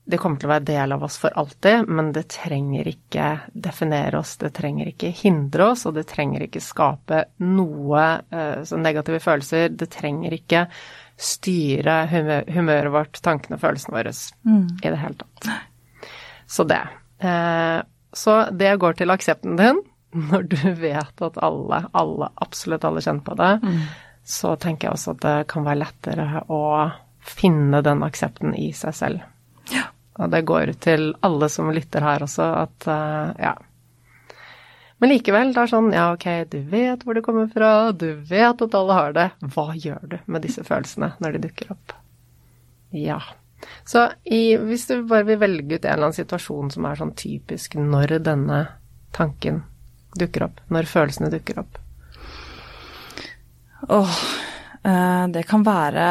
[0.08, 4.22] Det kommer til å være del av oss for alltid, men det trenger ikke definere
[4.22, 9.68] oss, det trenger ikke hindre oss, og det trenger ikke skape noe uh, negative følelser.
[9.76, 10.64] Det trenger ikke
[11.18, 14.64] styre humøret vårt, tankene og følelsene våre mm.
[14.78, 15.50] i det hele tatt.
[16.48, 16.82] Så det.
[17.18, 17.78] Eh,
[18.12, 19.82] så det går til aksepten din
[20.30, 23.52] når du vet at alle, alle, absolutt alle kjenner på det.
[23.62, 23.82] Mm.
[24.28, 26.62] Så tenker jeg også at det kan være lettere å
[27.28, 29.24] finne den aksepten i seg selv.
[29.72, 29.88] Ja.
[30.18, 33.52] Og det går til alle som lytter her også, at uh, ja,
[34.98, 38.64] men likevel, det er sånn ja, ok, du vet hvor det kommer fra, du vet
[38.64, 39.28] at alle har det.
[39.54, 41.94] Hva gjør du med disse følelsene når de dukker opp?
[42.90, 43.20] Ja.
[43.88, 47.14] Så i, hvis du bare vil velge ut en eller annen situasjon som er sånn
[47.18, 48.62] typisk når denne
[49.16, 49.62] tanken
[50.18, 51.78] dukker opp, når følelsene dukker opp
[53.94, 54.14] Åh,
[54.82, 56.06] eh, det kan være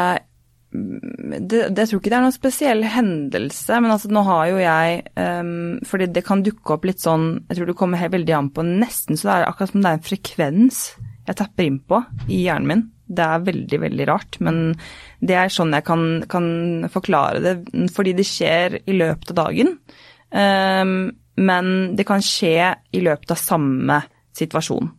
[0.68, 4.58] det, det, jeg tror ikke det er noen spesiell hendelse, men altså nå har jo
[4.60, 8.34] jeg um, Fordi det kan dukke opp litt sånn Jeg tror det kommer helt veldig
[8.36, 10.82] an på nesten så det er akkurat som det er en frekvens
[11.28, 11.98] jeg tapper inn på
[12.32, 12.84] i hjernen min.
[13.08, 14.74] Det er veldig, veldig rart, men
[15.24, 16.48] det er sånn jeg kan, kan
[16.92, 17.54] forklare det,
[17.94, 19.74] fordi det skjer i løpet av dagen.
[20.28, 20.94] Um,
[21.40, 24.00] men det kan skje i løpet av samme
[24.36, 24.90] situasjon.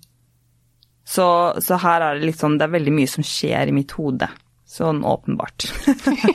[1.09, 1.25] Så,
[1.61, 4.27] så her er det liksom Det er veldig mye som skjer i mitt hode.
[4.69, 5.65] Sånn åpenbart.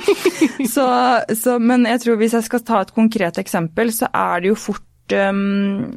[0.75, 0.87] så,
[1.31, 4.57] så, men jeg tror hvis jeg skal ta et konkret eksempel, så er det jo
[4.59, 5.93] fort um,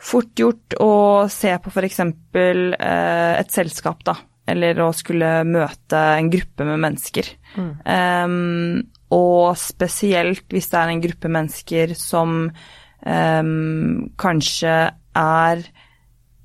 [0.00, 0.92] fort gjort å
[1.30, 2.00] se på f.eks.
[2.02, 4.16] Uh, et selskap, da.
[4.48, 7.28] Eller å skulle møte en gruppe med mennesker.
[7.56, 7.72] Mm.
[7.84, 8.80] Um,
[9.14, 14.74] og spesielt hvis det er en gruppe mennesker som um, kanskje
[15.20, 15.64] er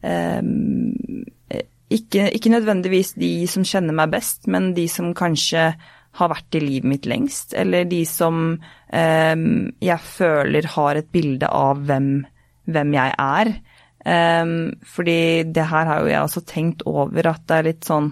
[0.02, 1.26] um,
[1.96, 5.70] ikke, ikke, nødvendigvis de som kjenner meg best, men de som kanskje
[6.16, 8.56] har vært i livet mitt lengst, eller de som
[8.96, 12.22] jeg føler har et bilde av hvem,
[12.72, 13.50] hvem jeg er.
[14.06, 14.54] Eh,
[14.96, 15.20] fordi
[15.56, 18.12] det her har jo jeg også tenkt over, at det er litt sånn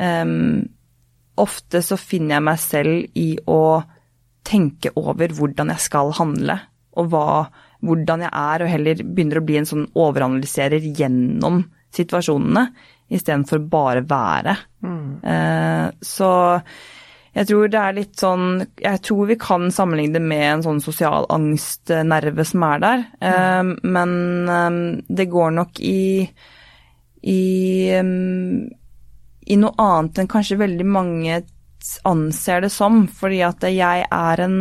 [0.00, 0.64] um,
[1.34, 3.82] Ofte så finner jeg meg selv i å
[4.46, 6.54] tenke over hvordan jeg skal handle,
[6.94, 7.28] og hva,
[7.82, 12.68] hvordan jeg er, og heller begynner å bli en sånn overanalyserer gjennom situasjonene
[13.14, 14.54] istedenfor bare være.
[14.86, 15.08] Mm.
[15.26, 16.30] Uh, så
[17.34, 20.82] jeg tror det er litt sånn Jeg tror vi kan sammenligne det med en sånn
[20.84, 23.06] sosial angstnerve som er der.
[23.20, 23.72] Mm.
[23.82, 24.12] men
[24.50, 26.28] um, det går nok i
[27.24, 27.42] i,
[29.48, 31.38] i noe annet enn kanskje veldig mange
[32.04, 34.58] anser det som, fordi at jeg er en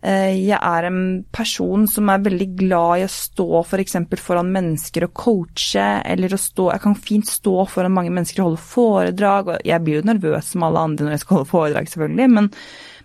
[0.00, 3.98] jeg er en person som er veldig glad i å stå f.eks.
[4.08, 8.40] For foran mennesker og coache, eller å stå Jeg kan fint stå foran mange mennesker
[8.40, 11.50] og holde foredrag, og jeg blir jo nervøs som alle andre når jeg skal holde
[11.50, 12.50] foredrag, selvfølgelig, men,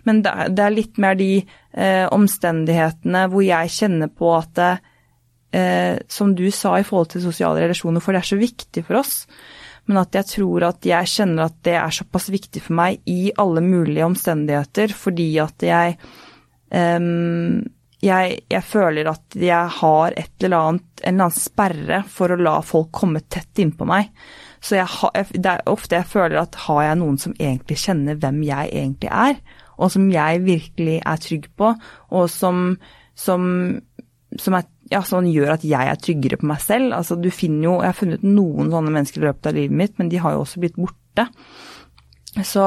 [0.08, 4.72] men det, er, litt mer de eh, omstendighetene hvor jeg kjenner på at det,
[5.52, 9.02] eh, Som du sa i forhold til sosiale relasjoner, for det er så viktig for
[9.02, 9.26] oss.
[9.86, 13.30] Men at jeg tror at jeg kjenner at det er såpass viktig for meg i
[13.38, 15.98] alle mulige omstendigheter, fordi at jeg
[16.70, 17.62] um,
[18.04, 22.40] jeg, jeg, føler at jeg har et eller annet, en eller annen sperre for å
[22.40, 24.10] la folk komme tett innpå meg.
[24.60, 28.42] Så ha, det er ofte jeg føler at har jeg noen som egentlig kjenner hvem
[28.46, 29.40] jeg egentlig er,
[29.76, 31.72] og som jeg virkelig er trygg på,
[32.16, 32.62] og som,
[33.18, 33.46] som,
[34.40, 36.94] som er, ja, sånn gjør at jeg er tryggere på meg selv.
[36.96, 39.96] Altså, du finner jo, Jeg har funnet noen sånne mennesker i løpet av livet mitt,
[40.00, 41.28] men de har jo også blitt borte.
[42.44, 42.64] Så,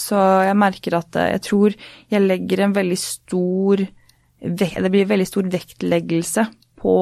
[0.00, 1.76] så jeg merker at eh, jeg tror
[2.10, 3.84] jeg legger en veldig stor
[4.40, 6.46] Det blir veldig stor vektleggelse
[6.80, 6.96] på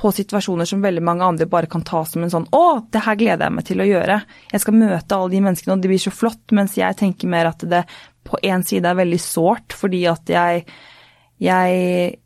[0.00, 3.18] på situasjoner som veldig mange andre bare kan ta som en sånn 'Å, det her
[3.20, 4.22] gleder jeg meg til å gjøre'.
[4.52, 6.40] Jeg skal møte alle de menneskene, og det blir så flott.
[6.56, 7.84] Mens jeg tenker mer at det
[8.24, 10.64] på en side er veldig sårt, fordi at jeg
[11.40, 12.16] Jeg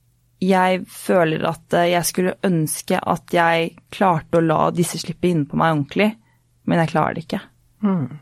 [0.45, 5.57] jeg føler at jeg skulle ønske at jeg klarte å la disse slippe inn på
[5.57, 6.09] meg ordentlig,
[6.67, 7.41] men jeg klarer det ikke.
[7.85, 8.19] Mm.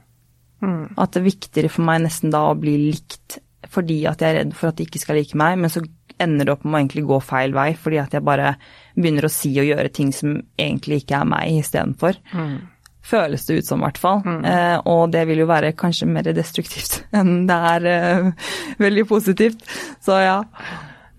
[0.62, 0.94] Mm.
[0.96, 3.40] At det er viktigere for meg nesten da å bli likt
[3.72, 5.81] fordi at jeg er redd for at de ikke skal like meg, men så
[6.22, 8.55] ender det opp med å egentlig gå feil vei fordi at jeg bare
[8.94, 12.18] begynner å si og gjøre ting som egentlig ikke er meg istedenfor.
[12.37, 12.55] Mm.
[13.03, 14.20] Føles det ut som, i hvert fall.
[14.46, 18.48] Eh, og det vil jo være kanskje mer destruktivt enn det er eh,
[18.83, 19.64] veldig positivt.
[20.05, 20.38] Så ja.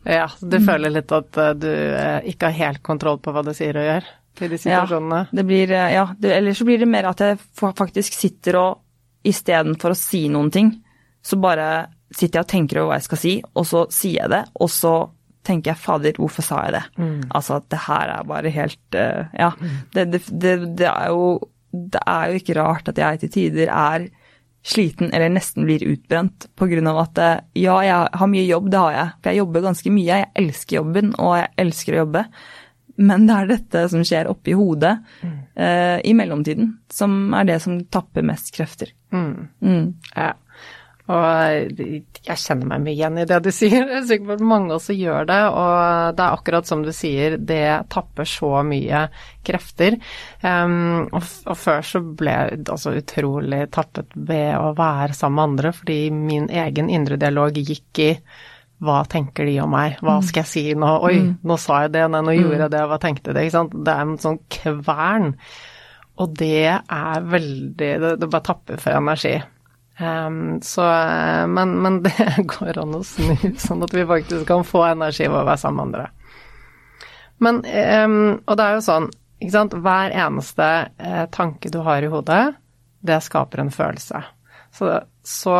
[0.04, 3.54] Ja, du føler litt at uh, du uh, ikke har helt kontroll på hva du
[3.56, 4.08] sier og gjør
[4.44, 5.20] i de situasjonene?
[5.30, 8.60] Ja, det blir, uh, ja det, eller så blir det mer at jeg faktisk sitter
[8.60, 8.83] og
[9.24, 10.72] istedenfor å si noen ting,
[11.24, 11.68] så bare
[12.14, 14.72] sitter jeg og tenker over hva jeg skal si, og så sier jeg det, og
[14.72, 14.96] så
[15.44, 16.84] tenker jeg fader, hvorfor sa jeg det?
[16.98, 17.22] Mm.
[17.36, 19.50] Altså at det her er bare helt Ja.
[19.94, 23.72] Det, det, det, det, er jo Det er jo ikke rart at jeg til tider
[23.72, 24.08] er
[24.64, 26.80] sliten eller nesten blir utbrent pga.
[27.02, 27.20] at
[27.60, 29.10] ja, jeg har mye jobb, det har jeg.
[29.20, 30.06] For jeg jobber ganske mye.
[30.08, 32.22] Jeg elsker jobben, og jeg elsker å jobbe.
[32.96, 35.40] Men det er dette som skjer oppi hodet Mm.
[35.56, 38.94] Eh, i mellomtiden, som er det som tapper mest krefter.
[39.14, 39.50] Mm.
[39.62, 39.86] Mm.
[40.16, 40.34] Ja.
[41.12, 43.82] Og jeg kjenner meg mye igjen i det du sier.
[43.82, 45.40] Jeg er sikker på at mange også gjør det.
[45.52, 49.02] Og det er akkurat som du sier, det tapper så mye
[49.44, 49.98] krefter.
[50.40, 55.50] Um, og, og, før så ble jeg altså utrolig tappet ved å være sammen med
[55.50, 58.12] andre, fordi min egen indre dialog gikk i
[58.84, 62.04] hva tenker de om meg, hva skal jeg si nå, oi, nå sa jeg det,
[62.12, 63.78] nei, nå gjorde jeg det, hva tenkte de, ikke sant.
[63.86, 65.32] Det er en sånn kvern.
[66.22, 69.38] Og det er veldig Det, det bare tapper for energi.
[70.00, 70.86] Um, så,
[71.48, 75.44] men, men, det går an å snu, sånn at vi faktisk kan få energi ved
[75.44, 76.08] å være sammen med andre.
[77.44, 77.62] Men,
[78.04, 79.10] um, og det er jo sånn,
[79.44, 80.68] ikke sant, hver eneste
[80.98, 82.54] eh, tanke du har i hodet,
[83.04, 84.22] det skaper en følelse.
[84.74, 84.94] Så,
[85.28, 85.58] så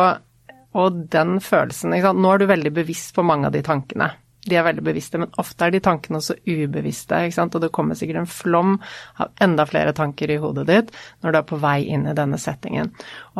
[0.74, 4.10] og den følelsen, ikke sant, nå er du veldig bevisst på mange av de tankene.
[4.44, 7.70] De er veldig bevisste, men ofte er de tankene også ubevisste, ikke sant, og det
[7.72, 8.74] kommer sikkert en flom
[9.22, 10.90] av enda flere tanker i hodet ditt
[11.24, 12.90] når du er på vei inn i denne settingen.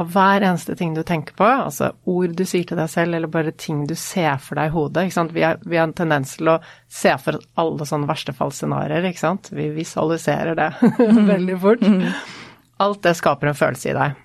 [0.00, 3.32] Og hver eneste ting du tenker på, altså ord du sier til deg selv, eller
[3.34, 5.96] bare ting du ser for deg i hodet, ikke sant, vi har, vi har en
[5.98, 10.72] tendens til å se for oss alle sånne verstefallsscenarioer, ikke sant, vi visualiserer det
[11.34, 11.88] veldig fort.
[12.84, 14.23] Alt det skaper en følelse i deg.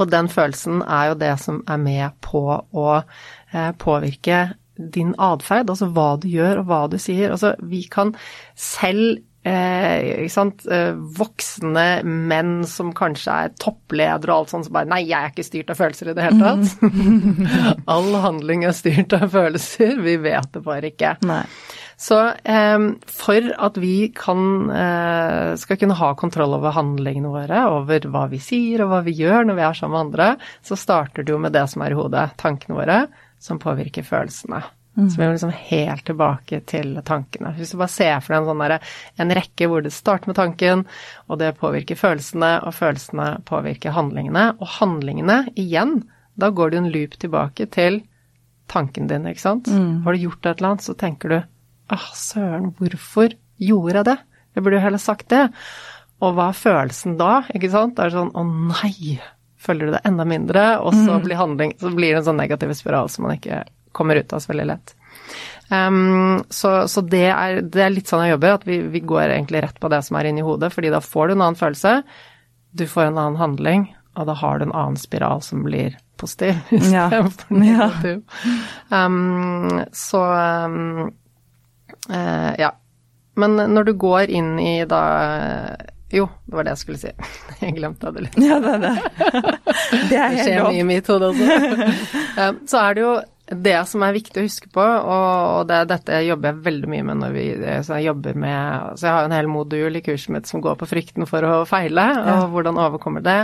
[0.00, 4.42] Og den følelsen er jo det som er med på å eh, påvirke
[4.80, 7.34] din atferd, altså hva du gjør og hva du sier.
[7.34, 8.14] Altså, vi kan
[8.56, 15.02] selv eh, eh, voksne menn som kanskje er toppledere og alt sånt, som bare Nei,
[15.08, 16.72] jeg er ikke styrt av følelser i det hele tatt.
[17.92, 21.16] All handling er styrt av følelser, vi vet det bare ikke.
[21.28, 21.44] Nei.
[22.00, 22.16] Så
[22.48, 22.78] eh,
[23.12, 28.40] for at vi kan, eh, skal kunne ha kontroll over handlingene våre, over hva vi
[28.40, 30.28] sier og hva vi gjør når vi er sammen med andre,
[30.64, 33.02] så starter det jo med det som er i hodet, tankene våre,
[33.40, 34.62] som påvirker følelsene.
[35.00, 37.52] Så vi er liksom helt tilbake til tankene.
[37.56, 38.90] Hvis du bare ser for deg en, sånn der,
[39.22, 40.82] en rekke hvor det starter med tanken,
[41.30, 46.02] og det påvirker følelsene, og følelsene påvirker handlingene, og handlingene, igjen,
[46.40, 48.02] da går det en loop tilbake til
[48.72, 49.70] tanken din, ikke sant.
[50.04, 51.38] Har du gjort et eller annet, så tenker du
[51.96, 54.18] ah, søren, hvorfor gjorde jeg det?
[54.54, 55.44] Jeg burde jo heller sagt det.
[56.20, 57.96] Og hva er følelsen da, ikke sant?
[57.96, 59.18] Det er sånn å nei,
[59.60, 62.72] føler du det enda mindre, og så blir handling Så blir det en sånn negativ
[62.76, 63.62] spiral som man ikke
[63.96, 64.92] kommer ut av så veldig lett.
[65.70, 69.28] Um, så, så det, er, det, er, litt sånn jeg jobber, at vi, vi, går
[69.28, 72.00] egentlig rett på det som er inni hodet, fordi da får du en annen følelse,
[72.74, 76.58] du får en annen handling, og da har du en annen spiral som blir positiv
[76.74, 77.60] istedenfor ja.
[77.62, 78.22] negativ.
[78.90, 79.06] Ja.
[79.06, 80.24] Um, så
[80.66, 81.10] um,
[82.08, 82.74] Uh, ja.
[83.40, 85.00] Men når du går inn i da
[86.10, 87.12] Jo, det var det jeg skulle si.
[87.62, 88.38] Jeg glemte det litt.
[88.42, 88.94] Ja, det er det.
[90.10, 91.76] Det er helt Det skjer mye i mitt hode også.
[92.40, 93.12] uh, så er det jo
[93.50, 97.18] det som er viktig å huske på, og det, dette jobber jeg veldig mye med
[97.18, 97.46] når vi
[97.82, 100.76] så jeg jobber med Så jeg har en hel modul i kurset mitt som går
[100.78, 102.36] på frykten for å feile, ja.
[102.36, 103.40] og hvordan overkommer det.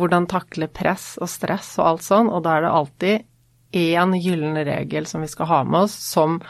[0.00, 2.30] Hvordan takle press og stress og alt sånn.
[2.32, 3.28] Og da er det alltid
[3.74, 6.40] én gyllen regel som vi skal ha med oss, som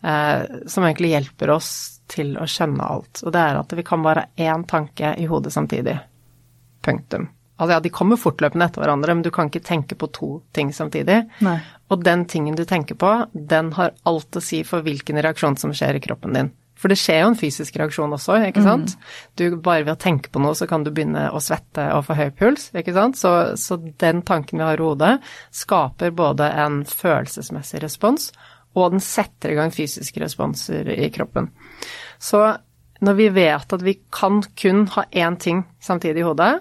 [0.00, 1.72] som egentlig hjelper oss
[2.10, 3.20] til å skjønne alt.
[3.24, 5.98] Og det er at vi kan bare ha én tanke i hodet samtidig.
[6.84, 7.28] Punktum.
[7.60, 10.72] Altså ja, de kommer fortløpende etter hverandre, men du kan ikke tenke på to ting
[10.72, 11.18] samtidig.
[11.44, 11.58] Nei.
[11.92, 15.74] Og den tingen du tenker på, den har alt å si for hvilken reaksjon som
[15.76, 16.50] skjer i kroppen din.
[16.80, 18.94] For det skjer jo en fysisk reaksjon også, ikke sant.
[19.36, 22.16] Du, bare ved å tenke på noe, så kan du begynne å svette og få
[22.16, 23.20] høy puls, ikke sant.
[23.20, 25.18] Så, så den tanken vi har i hodet,
[25.52, 28.30] skaper både en følelsesmessig respons,
[28.76, 31.50] og den setter i gang fysiske responser i kroppen.
[32.18, 32.42] Så
[33.00, 36.52] når vi vet at vi kan kun ha én ting samtidig i hodet,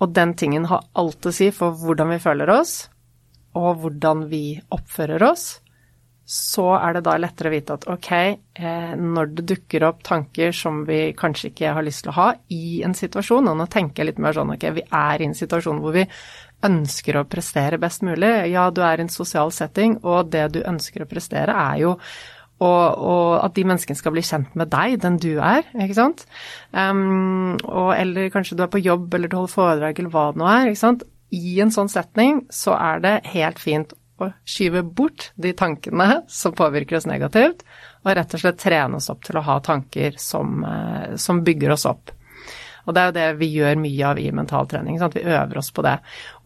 [0.00, 2.88] og den tingen har alt å si for hvordan vi føler oss,
[3.58, 5.61] og hvordan vi oppfører oss,
[6.32, 8.10] så er det da lettere å vite at ok,
[8.56, 12.28] eh, når det dukker opp tanker som vi kanskje ikke har lyst til å ha
[12.56, 15.36] i en situasjon, og nå tenker jeg litt mer sånn ok, vi er i en
[15.36, 16.06] situasjon hvor vi
[16.64, 18.30] ønsker å prestere best mulig.
[18.48, 21.96] Ja, du er i en sosial setting, og det du ønsker å prestere er jo
[22.62, 26.22] og, og, at de menneskene skal bli kjent med deg, den du er, ikke sant.
[26.70, 30.40] Um, og, eller kanskje du er på jobb, eller du holder foredrag, eller hva det
[30.40, 30.68] nå er.
[30.70, 31.02] ikke sant.
[31.34, 36.54] I en sånn setning så er det helt fint å skyve bort de tankene som
[36.56, 37.62] påvirker oss negativt,
[38.02, 41.74] og rett og slett trene oss opp til å ha tanker som, eh, som bygger
[41.76, 42.14] oss opp.
[42.82, 45.14] Og det er jo det vi gjør mye av i mentaltrening, sant?
[45.14, 45.94] vi øver oss på det.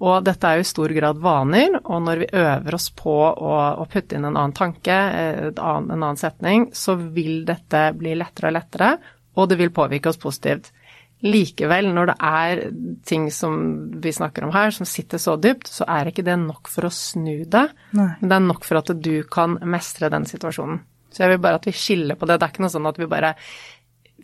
[0.04, 3.54] Og dette er jo i stor grad vaner, og når vi øver oss på å,
[3.80, 8.52] å putte inn en annen tanke, eh, en annen setning, så vil dette bli lettere
[8.52, 8.90] og lettere,
[9.36, 10.72] og det vil påvirke oss positivt.
[11.24, 12.61] Likevel, når det er
[13.09, 13.55] ting som
[14.05, 16.92] vi snakker om her, som sitter så dypt, så er ikke det nok for å
[16.92, 17.64] snu det.
[17.96, 18.11] Nei.
[18.20, 20.83] Men det er nok for at du kan mestre den situasjonen.
[21.09, 22.37] Så jeg vil bare at vi skiller på det.
[22.37, 23.33] Det er ikke noe sånn at vi bare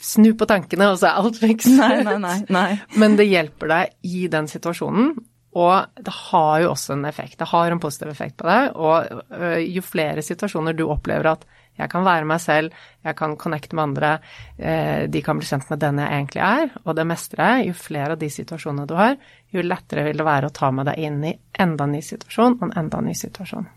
[0.03, 1.79] snur på tankene, og så er alt fikset.
[1.81, 2.71] Nei, nei, nei, nei.
[3.01, 5.15] Men det hjelper deg i den situasjonen.
[5.53, 7.39] Og det har jo også en effekt.
[7.41, 8.77] Det har en positiv effekt på deg.
[8.77, 11.45] Og øh, jo flere situasjoner du opplever at
[11.79, 14.11] jeg kan være meg selv, jeg kan connecte med andre,
[14.59, 17.71] eh, de kan bli kjent med den jeg egentlig er, og det mestrer jeg.
[17.71, 19.17] Jo flere av de situasjonene du har,
[19.53, 21.33] jo lettere vil det være å ta med deg inn i
[21.65, 23.69] enda en ny situasjon og en enda ny situasjon.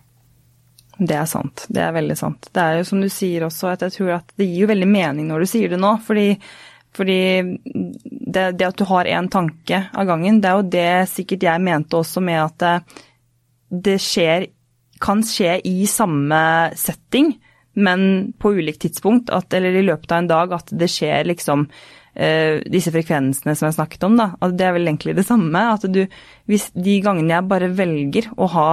[0.96, 1.66] Det er sant.
[1.68, 2.48] Det er veldig sant.
[2.52, 4.88] Det er jo som du sier også, at jeg tror at det gir jo veldig
[4.88, 5.92] mening når du sier det nå.
[6.06, 6.30] Fordi,
[6.96, 11.48] fordi det, det, at du har én tanke av gangen, det er jo det sikkert
[11.48, 12.96] jeg mente også med at
[13.76, 14.48] det skjer
[15.02, 16.40] kan skje i samme
[16.80, 17.34] setting,
[17.76, 21.68] men på ulikt tidspunkt, at, eller i løpet av en dag, at det skjer liksom
[21.68, 24.32] uh, disse frekvensene som jeg snakket om, da.
[24.40, 25.64] At det er vel egentlig det samme.
[25.76, 26.06] At du,
[26.50, 28.70] hvis de gangene jeg bare velger å ha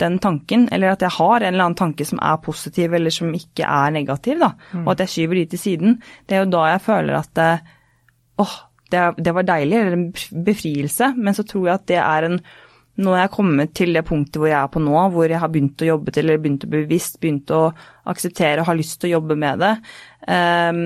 [0.00, 3.32] den tanken, eller at jeg har en eller annen tanke som er positiv eller som
[3.32, 4.84] ikke er negativ, da, mm.
[4.84, 7.52] og at jeg skyver de til siden, det er jo da jeg føler at det,
[8.44, 8.56] åh,
[8.92, 12.38] det, det var deilig, eller en befrielse, men så tror jeg at det er en
[12.96, 15.50] nå er jeg kommet til det punktet hvor jeg er på nå, hvor jeg har
[15.52, 17.60] begynt å jobbe til, eller begynt å bevisst, begynt å
[18.08, 19.72] akseptere og har lyst til å jobbe med det.
[20.26, 20.80] Um,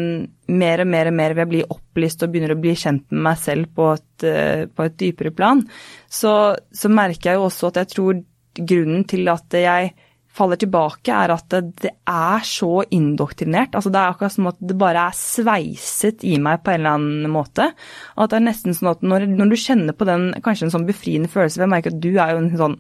[0.61, 3.25] mer og mer og mer vil jeg bli opplyst og begynner å bli kjent med
[3.29, 5.62] meg selv på et, uh, på et dypere plan.
[6.11, 8.23] Så, så merker jeg jo også at jeg tror
[8.59, 9.94] grunnen til at jeg
[10.31, 13.75] faller tilbake, er at det er så indoktrinert.
[13.75, 16.99] Altså det er akkurat som at det bare er sveiset i meg på en eller
[16.99, 17.66] annen måte.
[18.14, 20.75] Og at det er nesten sånn at når, når du kjenner på den kanskje en
[20.77, 22.79] sånn befriende følelse ved Jeg merker at du er jo en sånn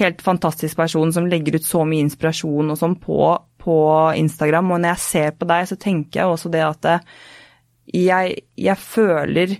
[0.00, 3.20] helt fantastisk person som legger ut så mye inspirasjon og sånn på,
[3.62, 3.78] på
[4.22, 4.70] Instagram.
[4.70, 6.92] Og når jeg ser på deg, så tenker jeg også det at
[7.92, 9.58] jeg, jeg føler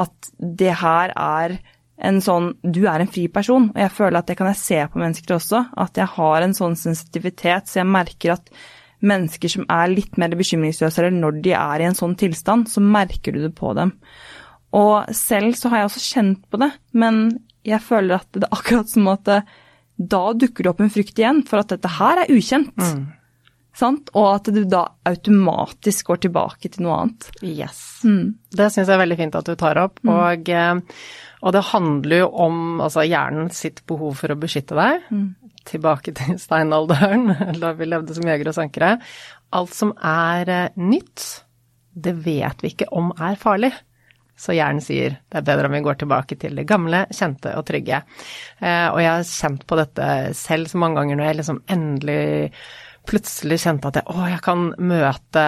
[0.00, 1.60] at det her er
[2.00, 4.80] en sånn Du er en fri person, og jeg føler at det kan jeg se
[4.90, 5.62] på mennesker også.
[5.84, 8.52] At jeg har en sånn sensitivitet, så jeg merker at
[9.00, 12.82] mennesker som er litt mer bekymringsløse, eller når de er i en sånn tilstand, så
[12.84, 13.94] merker du det på dem.
[14.76, 17.22] Og selv så har jeg også kjent på det, men
[17.66, 19.32] jeg føler at det er akkurat som at
[20.00, 22.76] da dukker det opp en frykt igjen for at dette her er ukjent.
[22.76, 23.08] Mm.
[23.76, 24.10] Sant?
[24.16, 27.28] Og at du da automatisk går tilbake til noe annet.
[27.44, 27.82] Yes.
[28.04, 28.38] Mm.
[28.50, 30.00] Det syns jeg er veldig fint at du tar opp.
[30.02, 30.12] Mm.
[30.14, 31.02] Og eh,
[31.40, 35.06] og det handler jo om altså hjernen sitt behov for å beskytte deg.
[35.08, 35.28] Mm.
[35.68, 38.96] Tilbake til steinalderen, da vi levde som jegere og sankere.
[39.56, 41.28] Alt som er eh, nytt,
[41.90, 43.72] det vet vi ikke om er farlig.
[44.40, 47.66] Så hjernen sier det er bedre om vi går tilbake til det gamle, kjente og
[47.68, 48.02] trygge.
[48.60, 50.06] Eh, og jeg har kjent på dette
[50.38, 52.22] selv så mange ganger når jeg liksom endelig
[53.10, 55.42] plutselig kjente at jeg, å, jeg kan møte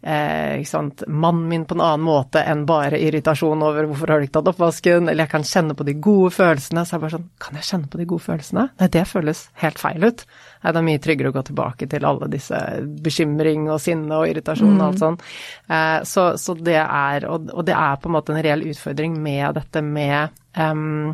[0.00, 4.38] eh, mannen min på en annen måte enn bare irritasjon over hvorfor har du ikke
[4.38, 6.84] tatt oppvasken, eller jeg kan kjenne på de gode følelsene.
[6.86, 8.66] Så jeg bare sånn, kan jeg kjenne på de gode følelsene?
[8.80, 10.24] Nei, det føles helt feil ut.
[10.62, 12.62] Nei, det er mye tryggere å gå tilbake til alle disse
[13.04, 15.04] bekymring og sinne og irritasjon og alt mm.
[15.04, 15.20] sånn.
[15.68, 19.18] Eh, så, så, det er, og, og, det er på en måte en reell utfordring
[19.22, 21.12] med dette med um,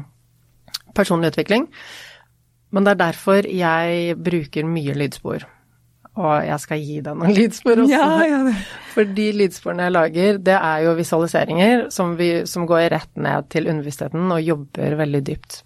[0.94, 1.68] personlig utvikling.
[2.74, 5.44] Men det er derfor jeg bruker mye lydspor.
[6.14, 7.92] Og jeg skal gi deg noen lydspor også.
[7.92, 8.56] Ja, ja.
[8.94, 13.48] For de lydsporene jeg lager, det er jo visualiseringer som, vi, som går rett ned
[13.52, 15.62] til underbevisstheten og jobber veldig dypt.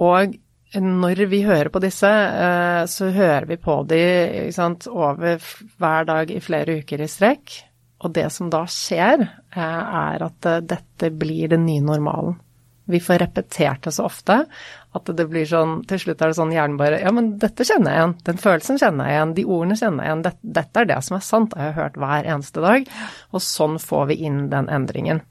[0.00, 0.38] Og
[0.78, 4.02] når vi hører på disse, eh, så hører vi på de
[4.54, 5.42] sant, over
[5.78, 7.56] hver dag i flere uker i strekk.
[8.00, 9.60] Og det som da skjer, eh,
[10.04, 12.38] er at eh, dette blir den nye normalen.
[12.90, 14.42] Vi får repetert det så ofte
[14.90, 17.94] at det blir sånn Til slutt er det sånn hjernen bare Ja, men dette kjenner
[17.94, 18.14] jeg igjen.
[18.26, 19.34] Den følelsen kjenner jeg igjen.
[19.36, 20.24] De ordene kjenner jeg igjen.
[20.26, 21.52] Dette, dette er det som er sant.
[21.52, 22.88] Det har jeg hørt hver eneste dag.
[23.30, 25.22] Og sånn får vi inn den endringen.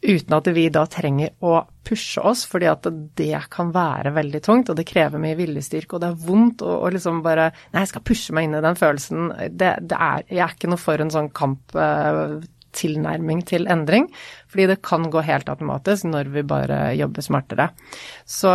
[0.00, 2.86] Uten at vi da trenger å pushe oss, fordi at
[3.18, 6.78] det kan være veldig tungt, og det krever mye viljestyrke, og det er vondt å,
[6.88, 9.28] liksom bare Nei, jeg skal pushe meg inn i den følelsen.
[9.60, 12.38] Det, det er, jeg er ikke noe for en sånn kamp eh,
[12.76, 14.08] tilnærming til endring,
[14.50, 17.70] fordi det kan gå helt automatisk når vi bare jobber smartere.
[18.24, 18.52] Så,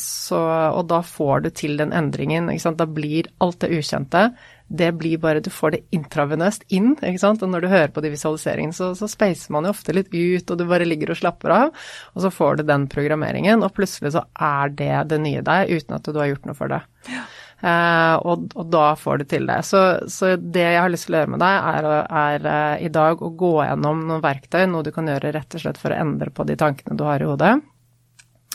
[0.00, 0.42] så,
[0.74, 2.52] og da får du til den endringen.
[2.78, 4.28] Da blir alt det ukjente
[4.68, 7.42] det blir bare Du får det intravenøst inn, ikke sant.
[7.44, 10.50] Og når du hører på de visualiseringene, så, så spacer man jo ofte litt ut,
[10.50, 11.86] og du bare ligger og slapper av.
[12.14, 15.98] Og så får du den programmeringen, og plutselig så er det det nye deg, uten
[15.98, 16.82] at du har gjort noe for det.
[17.12, 17.26] Ja.
[17.64, 19.62] Uh, og, og, da får du til det.
[19.64, 19.80] Så,
[20.12, 23.22] så, det jeg har lyst til å gjøre med deg, er, er uh, i dag
[23.24, 26.28] å gå gjennom noen verktøy, noe du kan gjøre rett og slett for å endre
[26.34, 27.54] på de tankene du har i hodet.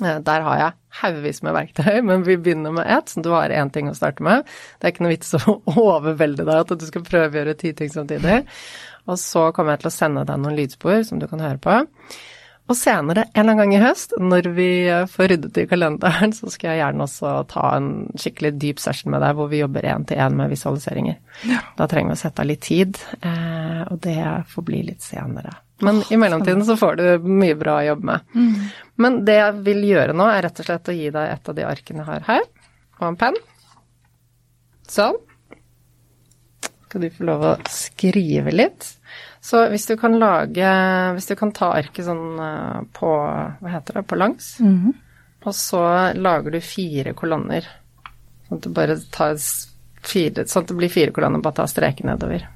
[0.03, 3.49] Uh, der har jeg haugevis med verktøy, men vi begynner med ett, så du har
[3.49, 4.45] én ting å starte med.
[4.77, 5.57] Det er ikke noe vits å
[5.87, 8.43] overvelde deg at du skal prøve å gjøre ti ting samtidig.
[9.09, 11.79] Og så kommer jeg til å sende deg noen lydspor som du kan høre på.
[12.69, 14.69] Og senere, en eller annen gang i høst, når vi
[15.09, 19.23] får ryddet i kalenderen, så skal jeg gjerne også ta en skikkelig dyp session med
[19.25, 21.17] deg hvor vi jobber én til én med visualiseringer.
[21.49, 21.63] Ja.
[21.79, 24.21] Da trenger vi å sette av litt tid, eh, og det
[24.53, 25.55] får bli litt senere.
[25.81, 28.35] Men i mellomtiden så får du mye bra å jobbe med.
[28.35, 28.69] Mm.
[28.99, 31.57] Men det jeg vil gjøre nå, er rett og slett å gi deg et av
[31.57, 32.47] de arkene jeg har her,
[32.99, 33.41] og en penn.
[34.89, 35.17] Sånn.
[36.89, 38.91] Skal du få lov å skrive litt.
[39.41, 40.69] Så hvis du kan lage
[41.15, 43.11] Hvis du kan ta arket sånn eh, på
[43.63, 44.03] Hva heter det?
[44.03, 44.59] På langs.
[44.59, 44.93] Mm -hmm.
[45.47, 47.67] Og så lager du fire kolonner.
[48.47, 49.37] Sånn at du bare tar
[50.03, 52.47] fire Sånn at det blir fire kolonner, bare ta streken nedover.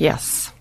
[0.00, 0.52] Yes.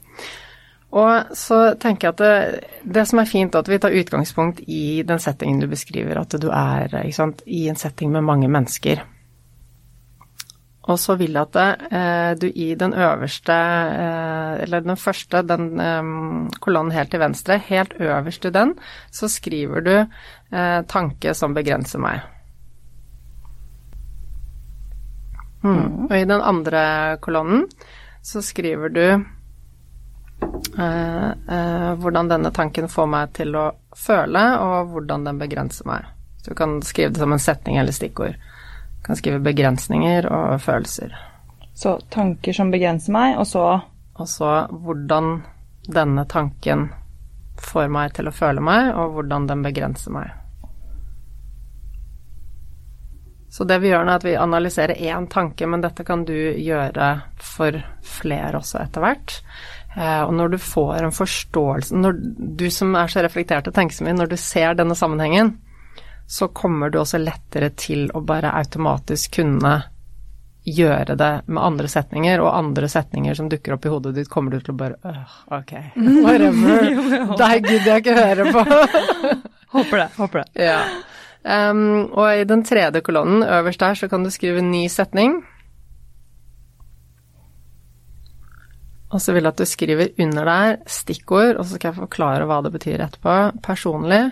[0.95, 4.61] Og så tenker jeg at det, det, som er fint, er at vi tar utgangspunkt
[4.67, 9.03] i den settingen du beskriver, at du er sant, i en setting med mange mennesker.
[10.85, 15.79] Og så vil jeg at eh, du i den øverste, eh, eller den første, den
[15.81, 16.03] eh,
[16.61, 18.75] kolonnen helt til venstre, helt øverst i den,
[19.11, 22.21] så skriver du eh, 'tanke som begrenser meg'.
[25.63, 26.05] Mm.
[26.05, 27.65] Og i den andre kolonnen
[28.21, 29.07] så skriver du
[30.77, 36.05] eh, eh, hvordan denne tanken får meg til å føle, og hvordan den begrenser meg.
[36.43, 38.37] Så du kan skrive det som en setning eller stikkord
[39.05, 41.15] kan skrive begrensninger og følelser.
[41.75, 43.67] Så tanker som begrenser meg, og så
[44.15, 45.41] Og så hvordan
[45.91, 46.85] denne tanken
[47.59, 50.29] får meg til å føle meg, og hvordan den begrenser meg.
[53.51, 56.33] Så det vi gjør nå, er at vi analyserer én tanke, men dette kan du
[56.35, 57.09] gjøre
[57.43, 59.35] for flere også etter hvert.
[59.95, 62.17] Eh, og når du får en forståelse Når
[62.59, 65.53] du som er så reflektert og tenker så mye, når du ser denne sammenhengen,
[66.27, 69.75] så kommer du også lettere til å bare automatisk kunne
[70.65, 74.55] gjøre det med andre setninger, og andre setninger som dukker opp i hodet ditt, kommer
[74.55, 75.73] du til å bare øh, ok,
[76.25, 76.87] whatever.
[77.41, 78.63] Deg gidder jeg ikke høre på.
[79.75, 80.07] håper det.
[80.17, 80.65] Håper det.
[80.65, 80.79] Ja.
[81.45, 85.43] Um, og i den tredje kolonnen øverst der så kan du skrive en ny setning.
[89.13, 92.49] Og så vil jeg at du skriver under der stikkord, og så skal jeg forklare
[92.49, 93.35] hva det betyr etterpå.
[93.63, 94.23] Personlig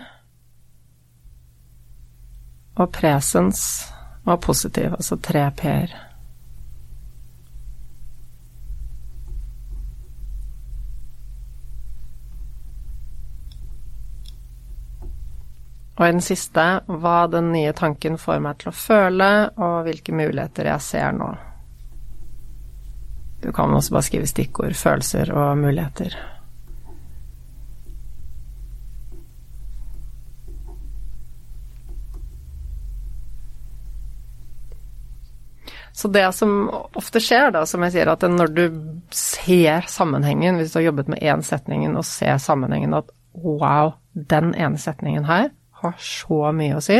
[2.74, 3.92] og presens
[4.24, 5.94] var positiv, altså tre p-er.
[15.94, 20.16] Og i den siste hva den nye tanken får meg til å føle, og hvilke
[20.16, 21.30] muligheter jeg ser nå.
[23.44, 26.33] Du kan også bare skrive stikkord 'følelser' og 'muligheter'.
[35.94, 38.64] Så det som ofte skjer, da, som jeg sier, at når du
[39.14, 44.56] ser sammenhengen, hvis du har jobbet med én setning og ser sammenhengen at wow, den
[44.58, 45.52] ene setningen her
[45.84, 46.98] har så mye å si,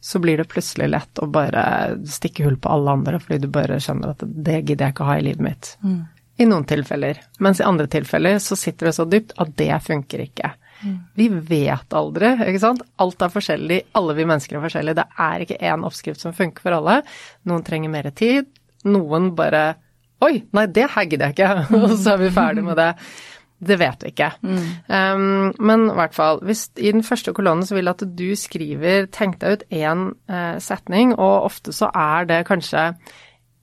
[0.00, 1.64] så blir det plutselig lett å bare
[2.06, 5.10] stikke hull på alle andre, fordi du bare skjønner at det gidder jeg ikke å
[5.10, 5.72] ha i livet mitt.
[5.82, 5.98] Mm.
[6.38, 7.18] I noen tilfeller.
[7.42, 10.52] Mens i andre tilfeller så sitter det så dypt at det funker ikke.
[11.18, 12.84] Vi vet aldri, ikke sant.
[13.02, 14.98] Alt er forskjellig, alle vi mennesker er forskjellige.
[15.00, 17.00] Det er ikke én oppskrift som funker for alle.
[17.48, 18.50] Noen trenger mer tid,
[18.88, 19.66] noen bare
[20.18, 22.88] Oi, nei, det her gidder jeg ikke, og så er vi ferdig med det.
[23.58, 24.32] Det vet vi ikke.
[24.42, 24.64] Mm.
[24.90, 28.26] Um, men i hvert fall, hvis i den første kolonnen så vil jeg at du
[28.38, 32.92] skriver Tenk deg ut én uh, setning, og ofte så er det kanskje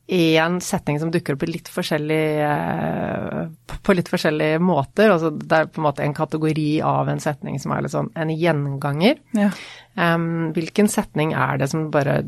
[0.08, 3.40] én setning som dukker opp litt eh,
[3.82, 5.10] på litt forskjellige måter.
[5.10, 8.12] Altså det er på en måte en kategori av en setning som er litt sånn
[8.14, 9.18] en gjenganger.
[9.34, 9.50] Ja.
[9.96, 12.20] Um, hvilken setning er det som bare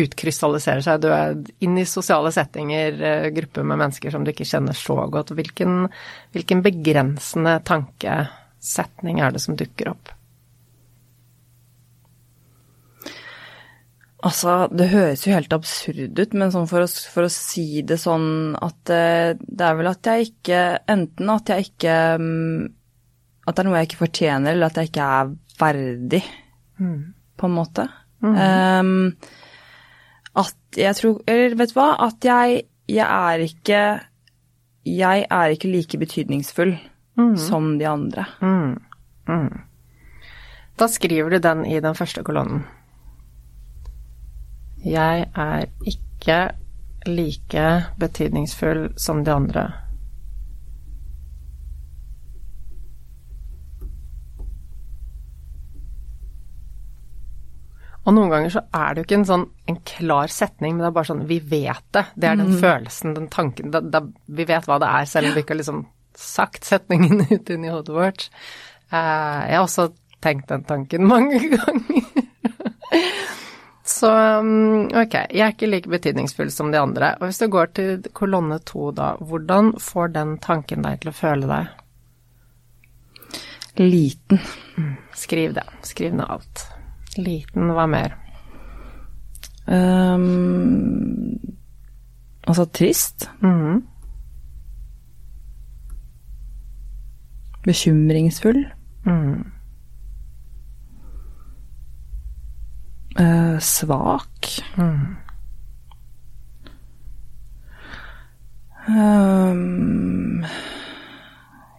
[0.00, 1.04] utkrystalliserer seg?
[1.04, 5.02] Du er inn i sosiale settinger, uh, grupper med mennesker som du ikke kjenner så
[5.12, 5.36] godt.
[5.36, 5.90] Hvilken,
[6.32, 10.15] hvilken begrensende tankesetning er det som dukker opp?
[14.24, 17.98] Altså, det høres jo helt absurd ut, men sånn for, å, for, å, si det
[18.00, 22.62] sånn at eh, det er vel at jeg ikke Enten at jeg ikke mm,
[23.44, 26.22] At det er noe jeg ikke fortjener, eller at jeg ikke er verdig,
[26.80, 26.96] mm.
[27.36, 27.84] på en måte.
[28.24, 28.34] Mm.
[28.40, 28.96] Um,
[30.36, 31.90] at jeg tror Eller vet du hva?
[32.08, 33.82] At jeg, jeg er ikke
[34.88, 36.72] Jeg er ikke like betydningsfull
[37.20, 37.36] mm.
[37.40, 38.24] som de andre.
[38.40, 38.80] Mm.
[39.28, 39.52] Mm.
[40.80, 42.64] Da skriver du den i den første kolonnen.
[44.86, 46.38] Jeg er ikke
[47.06, 47.66] like
[47.98, 49.64] betydningsfull som de andre.
[58.06, 60.90] Og noen ganger så er det jo ikke en sånn en klar setning, men det
[60.92, 62.04] er bare sånn vi vet det.
[62.14, 62.58] Det er den mm.
[62.62, 65.62] følelsen, den tanken da, da, Vi vet hva det er, selv om vi ikke har
[65.64, 65.82] liksom
[66.16, 68.28] sagt setningen ut inn i hodet vårt.
[68.94, 69.88] Uh, jeg har også
[70.22, 72.06] tenkt den tanken mange ganger.
[73.86, 74.10] Så
[74.42, 77.12] mm, ok, jeg er ikke like betydningsfull som de andre.
[77.20, 81.14] Og hvis du går til kolonne to, da, hvordan får den tanken deg til å
[81.14, 81.82] føle deg?
[83.78, 84.40] Liten.
[84.74, 85.66] Mm, skriv det.
[85.86, 86.64] Skriv ned alt.
[87.16, 88.16] Liten, hva mer?
[89.66, 91.38] Um,
[92.46, 93.28] altså trist.
[93.44, 93.84] Mm.
[97.66, 98.64] Bekymringsfull.
[99.06, 99.55] Mm.
[103.20, 104.50] Uh, svak.
[104.76, 105.16] Mm.
[108.88, 110.46] Um,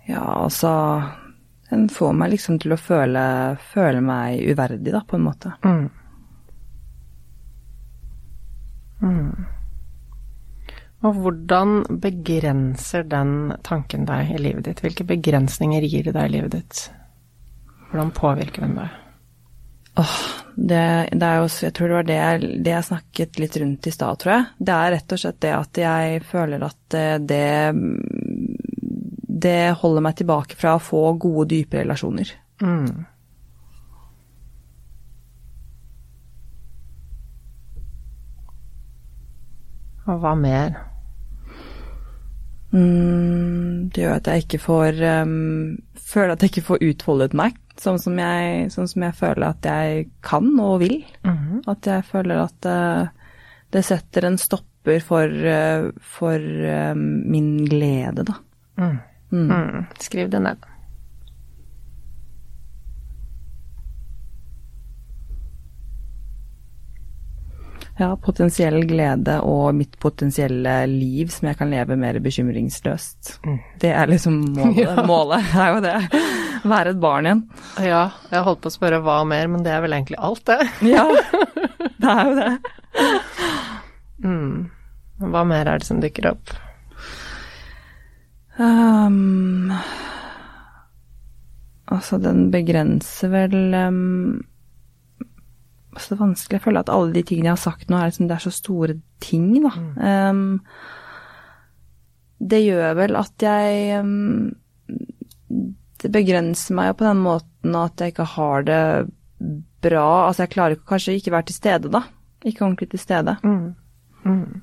[0.05, 1.03] ja, altså
[1.69, 3.21] Den får meg liksom til å føle,
[3.71, 5.51] føle meg uverdig, da, på en måte.
[5.67, 5.87] Mm.
[9.03, 9.45] Mm.
[11.05, 14.81] Og hvordan begrenser den tanken deg i livet ditt?
[14.83, 16.87] Hvilke begrensninger gir det deg i livet ditt?
[17.91, 18.95] Hvordan påvirker den deg?
[19.97, 20.17] Åh,
[20.55, 23.87] det, det, er jo, jeg tror det var det jeg, det jeg snakket litt rundt
[23.89, 24.45] i stad, tror jeg.
[24.69, 27.47] Det er rett og slett det at jeg føler at eh, det
[29.37, 32.33] Det holder meg tilbake fra å få gode, dype relasjoner.
[32.61, 33.05] Mm.
[40.07, 40.77] Og hva mer?
[42.71, 47.55] Mm, det gjør at jeg ikke får um, Føler at jeg ikke får utfoldet meg
[47.81, 51.05] sånn som jeg, sånn som jeg føler at jeg kan og vil.
[51.23, 51.61] Mm -hmm.
[51.67, 53.09] At jeg føler at det,
[53.71, 56.39] det setter en stopper for, uh, for
[56.91, 58.33] um, min glede, da.
[58.77, 58.97] Mm.
[59.31, 59.51] Mm.
[59.51, 59.85] mm.
[59.99, 60.57] Skriv det ned.
[67.97, 73.39] Ja, potensiell glede og mitt potensielle liv som jeg kan leve mer bekymringsløst.
[73.45, 73.55] Mm.
[73.81, 74.77] Det er liksom målet.
[74.83, 75.05] ja.
[75.07, 75.95] Målet er jo det.
[76.67, 77.41] Være et barn igjen.
[77.81, 80.59] Ja, jeg holdt på å spørre hva mer, men det er vel egentlig alt, det.
[80.93, 81.07] ja,
[81.97, 82.51] det er jo det.
[84.21, 84.51] Mm.
[85.33, 86.53] Hva mer er det som dukker opp?
[88.61, 89.73] Um,
[91.89, 94.45] altså, den begrenser vel um,
[96.03, 96.57] så vanskelig.
[96.57, 98.53] Jeg føler at alle de tingene jeg har sagt nå, er, liksom, det er så
[98.53, 98.93] store
[99.23, 99.71] ting, da.
[99.75, 99.95] Mm.
[100.03, 100.59] Um,
[102.37, 104.53] det gjør vel at jeg um,
[105.97, 108.83] Det begrenser meg jo på den måten at jeg ikke har det
[109.81, 110.09] bra.
[110.27, 112.01] Altså, jeg klarer kanskje ikke være til stede, da.
[112.45, 113.33] Ikke ordentlig til stede.
[113.43, 113.69] Mm.
[114.23, 114.61] Mm.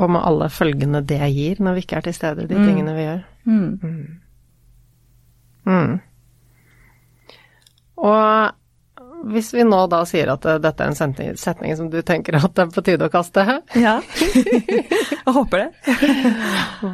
[0.00, 2.64] Og med alle følgene det gir når vi ikke er til stede, de mm.
[2.64, 3.20] tingene vi gjør.
[3.44, 3.68] Mm.
[8.00, 8.56] Og
[9.30, 12.54] hvis vi nå da sier at dette er en setning, setning som du tenker at
[12.56, 13.44] det er på tide å kaste
[13.76, 13.98] Ja,
[15.26, 15.94] jeg håper det.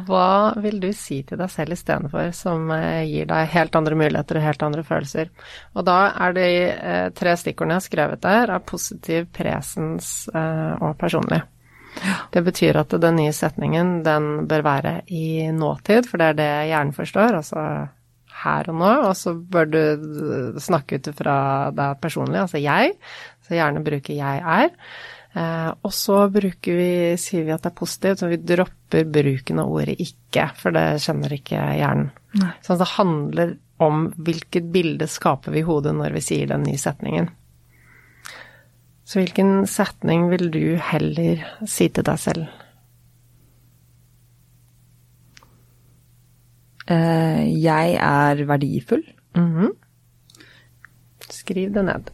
[0.09, 4.39] Hva vil du si til deg selv istedenfor, som eh, gir deg helt andre muligheter
[4.39, 5.31] og helt andre følelser?
[5.77, 10.73] Og da er de eh, tre stikkordene jeg har skrevet der, er positiv, presens eh,
[10.81, 11.41] og personlig.
[12.31, 16.51] Det betyr at den nye setningen, den bør være i nåtid, for det er det
[16.69, 17.39] hjernen forstår.
[17.39, 17.63] Altså
[18.43, 19.81] her og nå, og så bør du
[20.61, 21.37] snakke ut fra
[21.75, 22.95] deg personlig, altså jeg.
[23.47, 24.75] Så gjerne bruke 'jeg er'.
[25.37, 29.69] Eh, og så vi, sier vi at det er positivt, så vi dropper bruken av
[29.69, 32.11] ordet 'ikke', for det kjenner ikke hjernen.
[32.33, 32.53] Nei.
[32.61, 36.77] Så det handler om hvilket bilde skaper vi i hodet når vi sier den nye
[36.77, 37.29] setningen.
[39.07, 42.47] Så hvilken setning vil du heller si til deg selv?
[46.87, 49.03] Jeg er verdifull.
[49.35, 49.71] Mm -hmm.
[51.29, 52.09] Skriv det ned.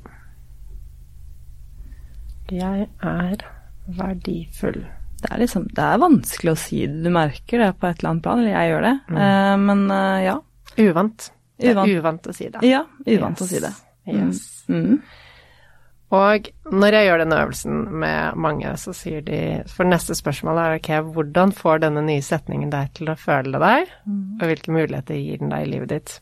[2.51, 3.45] Jeg er
[3.87, 4.85] verdifull.
[5.23, 7.03] Det er liksom Det er vanskelig å si det.
[7.05, 8.93] Du merker det på et eller annet plan, eller jeg gjør det.
[9.07, 9.17] Mm.
[9.17, 10.37] Uh, men uh, ja.
[10.77, 11.31] Uvant.
[11.59, 11.97] Det er uvant.
[11.97, 12.63] uvant å si det.
[12.67, 13.45] Ja, uvant yes.
[13.45, 13.73] å si det.
[14.09, 14.41] Yes.
[14.67, 14.97] Mm.
[16.13, 19.39] Og når jeg gjør denne øvelsen med mange, så sier de
[19.71, 23.89] For neste spørsmål er ok, hvordan får denne nye setningen deg til å føle deg,
[24.05, 24.21] mm.
[24.37, 26.19] og hvilke muligheter gir den deg i livet ditt?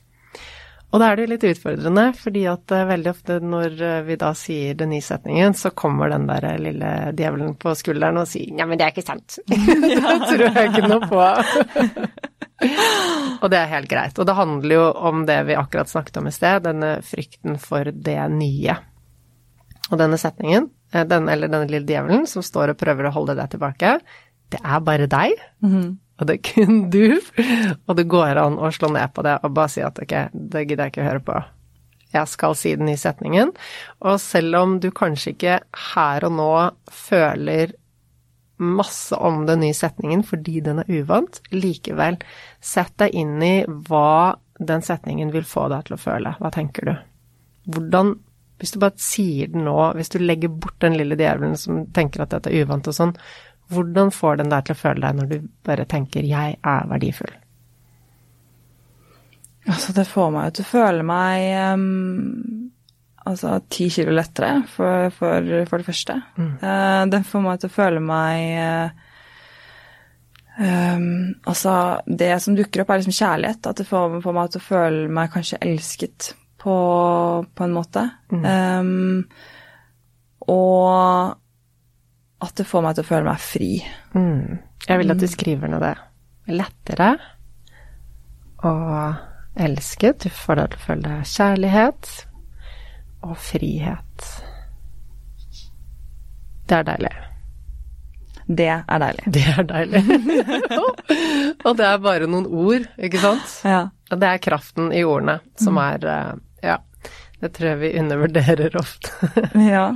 [0.91, 4.17] Og da er det jo litt utfordrende, fordi at uh, veldig ofte når uh, vi
[4.19, 8.51] da sier den nye setningen, så kommer den der lille djevelen på skulderen og sier
[8.51, 9.39] 'ja, men det er ikke sant'.
[9.47, 11.23] det tror jeg ikke noe på.
[13.39, 14.19] og det er helt greit.
[14.19, 17.87] Og det handler jo om det vi akkurat snakket om i sted, denne frykten for
[17.91, 18.75] det nye.
[19.91, 23.51] Og denne setningen, denne, eller denne lille djevelen som står og prøver å holde deg
[23.51, 23.97] tilbake,
[24.51, 25.89] det er bare deg, mm -hmm.
[26.19, 27.19] og det er kun du,
[27.87, 30.67] og det går an å slå ned på det og bare si at ok, det
[30.67, 31.43] gidder jeg ikke å høre på.
[32.13, 33.51] Jeg skal si den i setningen.
[34.01, 35.59] Og selv om du kanskje ikke
[35.93, 37.71] her og nå føler
[38.61, 42.19] masse om den nye setningen fordi den er uvant, likevel,
[42.59, 46.35] sett deg inn i hva den setningen vil få deg til å føle.
[46.39, 46.93] Hva tenker du?
[47.73, 48.15] Hvordan
[48.61, 52.21] hvis du bare sier den nå, hvis du legger bort den lille djevelen som tenker
[52.21, 53.15] at dette er uvant og sånn,
[53.71, 57.37] hvordan får den deg til å føle deg når du bare tenker 'jeg er verdifull'?
[59.69, 62.71] Altså, det får meg til å føle meg um,
[63.29, 66.17] altså ti kilo lettere, for, for, for det første.
[66.37, 66.51] Mm.
[66.63, 68.89] Uh, det får meg til å føle meg uh,
[70.57, 73.67] um, Altså, det som dukker opp, er liksom kjærlighet.
[73.69, 76.75] At det får, får meg til å føle meg kanskje elsket på,
[77.55, 78.03] på en måte.
[78.31, 78.45] Mm.
[78.45, 79.23] Um,
[80.51, 81.37] og
[82.41, 83.71] at det får meg til å føle meg fri.
[84.17, 84.59] Mm.
[84.87, 85.33] Jeg vil at du mm.
[85.33, 85.95] skriver ned det.
[86.51, 87.11] Lettere
[88.65, 90.25] og elsket.
[90.25, 92.13] Du får deg til å føle kjærlighet
[93.27, 94.29] og frihet.
[96.69, 97.13] Det er deilig.
[98.51, 99.25] Det er deilig.
[99.37, 100.01] Det er deilig.
[101.67, 103.57] og det er bare noen ord, ikke sant?
[103.67, 103.83] Ja.
[104.11, 105.83] Og det er kraften i ordene som mm.
[105.85, 106.31] er eh,
[106.63, 106.79] ja.
[107.41, 109.31] Det tror jeg vi undervurderer ofte.
[109.73, 109.87] ja.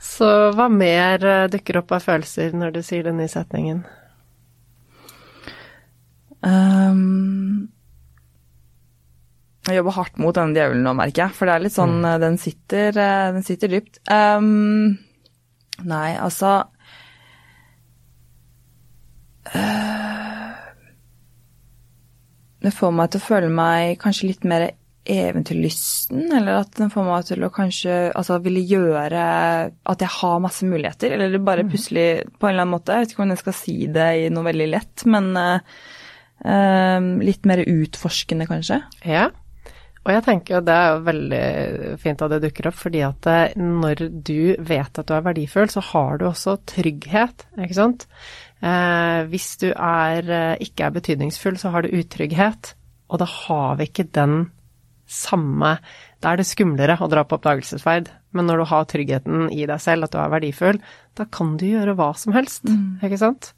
[0.00, 3.82] Så hva mer eh, dukker opp av følelser når du sier den i setningen?
[6.40, 7.68] Um,
[9.68, 11.36] jeg jobber hardt mot denne djevelen nå, merker jeg.
[11.36, 12.08] For det er litt sånn mm.
[12.08, 14.00] Eh, den, sitter, eh, den sitter dypt.
[14.08, 14.96] Um,
[15.84, 16.54] nei, altså
[19.52, 20.56] uh,
[22.60, 24.70] Det får meg til å føle meg kanskje litt mer
[25.08, 29.22] eventyrlysten, eller at den får meg til å kanskje altså ville gjøre
[29.72, 31.70] at jeg har masse muligheter, eller det bare mm.
[31.72, 34.26] plutselig på en eller annen måte Jeg vet ikke om jeg skal si det i
[34.32, 38.82] noe veldig lett, men uh, litt mer utforskende, kanskje.
[39.08, 39.30] Ja.
[40.04, 41.42] Og jeg tenker jo det er jo veldig
[42.00, 45.68] fint at det dukker opp, fordi at eh, når du vet at du er verdifull,
[45.68, 48.06] så har du også trygghet, ikke sant.
[48.64, 50.32] Eh, hvis du er,
[50.64, 52.72] ikke er betydningsfull, så har du utrygghet,
[53.12, 54.48] og da har vi ikke den
[55.10, 55.76] samme
[56.22, 58.10] Da er det skumlere å dra på oppdagelsesferd.
[58.36, 60.80] Men når du har tryggheten i deg selv, at du er verdifull,
[61.16, 63.00] da kan du gjøre hva som helst, mm.
[63.08, 63.54] ikke sant?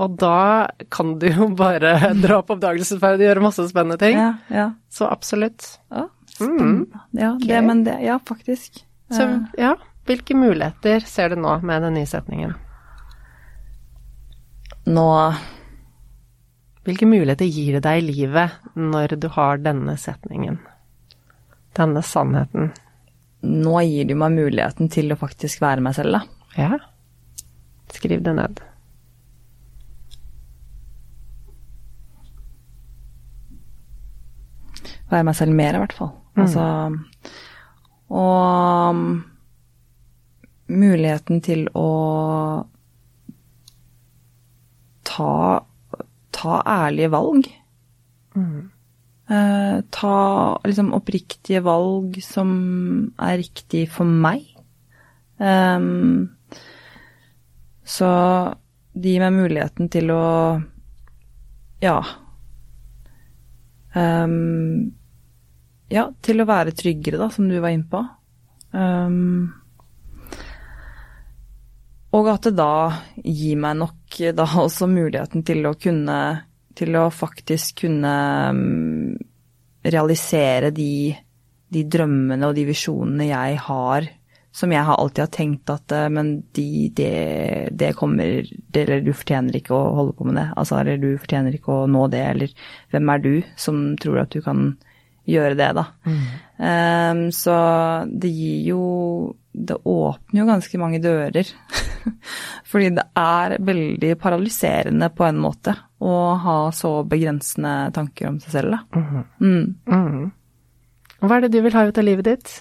[0.00, 4.18] Og da kan du jo bare dra på oppdagelsesferd og gjøre masse spennende ting.
[4.18, 4.66] Ja, ja.
[4.92, 5.76] Så absolutt.
[5.92, 6.66] Ja, spennende.
[6.66, 7.06] Mm.
[7.12, 7.62] Ja, det, okay.
[7.68, 8.82] men det, ja, faktisk.
[9.12, 9.28] Så
[9.60, 9.76] ja,
[10.08, 12.54] hvilke muligheter ser du nå med den nye setningen?
[14.90, 15.08] Nå
[16.82, 20.56] Hvilke muligheter gir det deg i livet når du har denne setningen?
[21.78, 22.72] Denne sannheten?
[23.42, 26.22] Nå gir du meg muligheten til å faktisk være meg selv, da.
[26.58, 26.78] Ja.
[27.92, 28.62] Skriv det ned.
[35.12, 36.14] Være meg selv mer, i hvert fall.
[36.32, 36.42] Mm.
[36.46, 36.62] Altså
[38.12, 39.02] Og um,
[40.72, 41.88] muligheten til å
[45.08, 45.34] ta,
[46.32, 47.50] ta ærlige valg.
[48.36, 48.71] Mm.
[49.32, 52.50] Eh, ta liksom oppriktige valg som
[53.16, 54.44] er riktig for meg.
[55.38, 56.34] Um,
[57.84, 58.08] så
[58.92, 60.26] det gir meg muligheten til å
[61.82, 61.96] ja
[63.96, 64.92] um,
[65.90, 68.04] Ja, til å være tryggere, da, som du var inne på.
[68.76, 69.48] Um,
[72.12, 72.72] og at det da
[73.24, 76.20] gir meg nok da også muligheten til å kunne
[76.78, 78.14] Til å faktisk kunne
[78.54, 79.12] um,
[79.82, 81.12] realisere de,
[81.72, 84.08] de, drømmene og de visjonene jeg har,
[84.52, 87.12] som jeg har alltid har tenkt at eh, Men de, det,
[87.72, 90.48] det kommer det, Eller du fortjener ikke å holde på med det.
[90.60, 92.56] Altså, eller du fortjener ikke å nå det, eller
[92.92, 94.74] hvem er du som tror at du kan
[95.28, 95.84] gjøre det, da.
[96.06, 96.22] Mm.
[96.62, 97.54] Um, så
[98.06, 98.82] det gir jo
[99.52, 101.48] Det åpner jo ganske mange dører.
[102.70, 108.56] Fordi det er veldig paralyserende på en måte å ha så begrensende tanker om seg
[108.56, 108.98] selv, da.
[108.98, 109.24] Mm-hmm.
[109.38, 109.68] Mm.
[109.86, 111.14] Mm.
[111.22, 112.56] Hva er det du vil ha ut av livet ditt?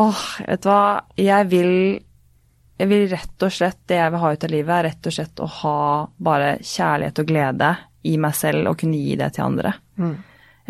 [0.00, 0.82] Åh, vet du hva.
[1.20, 1.74] Jeg vil
[2.82, 5.14] jeg vil rett og slett, Det jeg vil ha ut av livet, er rett og
[5.14, 5.78] slett å ha
[6.18, 7.68] bare kjærlighet og glede
[8.10, 9.74] i meg selv og kunne gi det til andre.
[10.00, 10.16] Mm.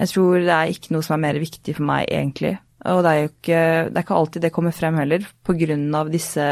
[0.03, 2.57] Jeg tror det er ikke noe som er mer viktig for meg, egentlig.
[2.91, 6.05] Og det er jo ikke, det er ikke alltid det kommer frem heller, pga.
[6.11, 6.47] disse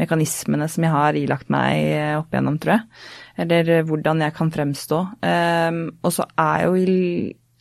[0.00, 2.82] mekanismene som jeg har ilagt meg opp igjennom, tror jeg.
[3.40, 4.98] Eller hvordan jeg kan fremstå.
[5.24, 6.74] Um, og så er jo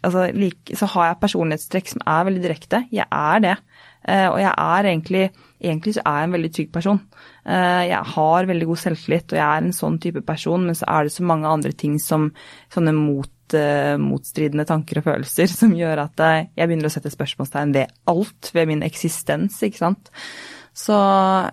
[0.04, 0.28] altså,
[0.76, 2.84] Så har jeg personlighetstrekk som er veldig direkte.
[2.92, 3.56] Jeg er det.
[4.04, 7.00] Uh, og jeg er egentlig Egentlig så er jeg en veldig trygg person.
[7.44, 11.04] Jeg har veldig god selvtillit, og jeg er en sånn type person, men så er
[11.04, 12.30] det så mange andre ting som
[12.72, 16.24] sånne mot uh, motstridende tanker og følelser som gjør at
[16.56, 20.12] jeg begynner å sette spørsmålstegn ved alt, ved min eksistens, ikke sant.
[20.76, 20.98] Så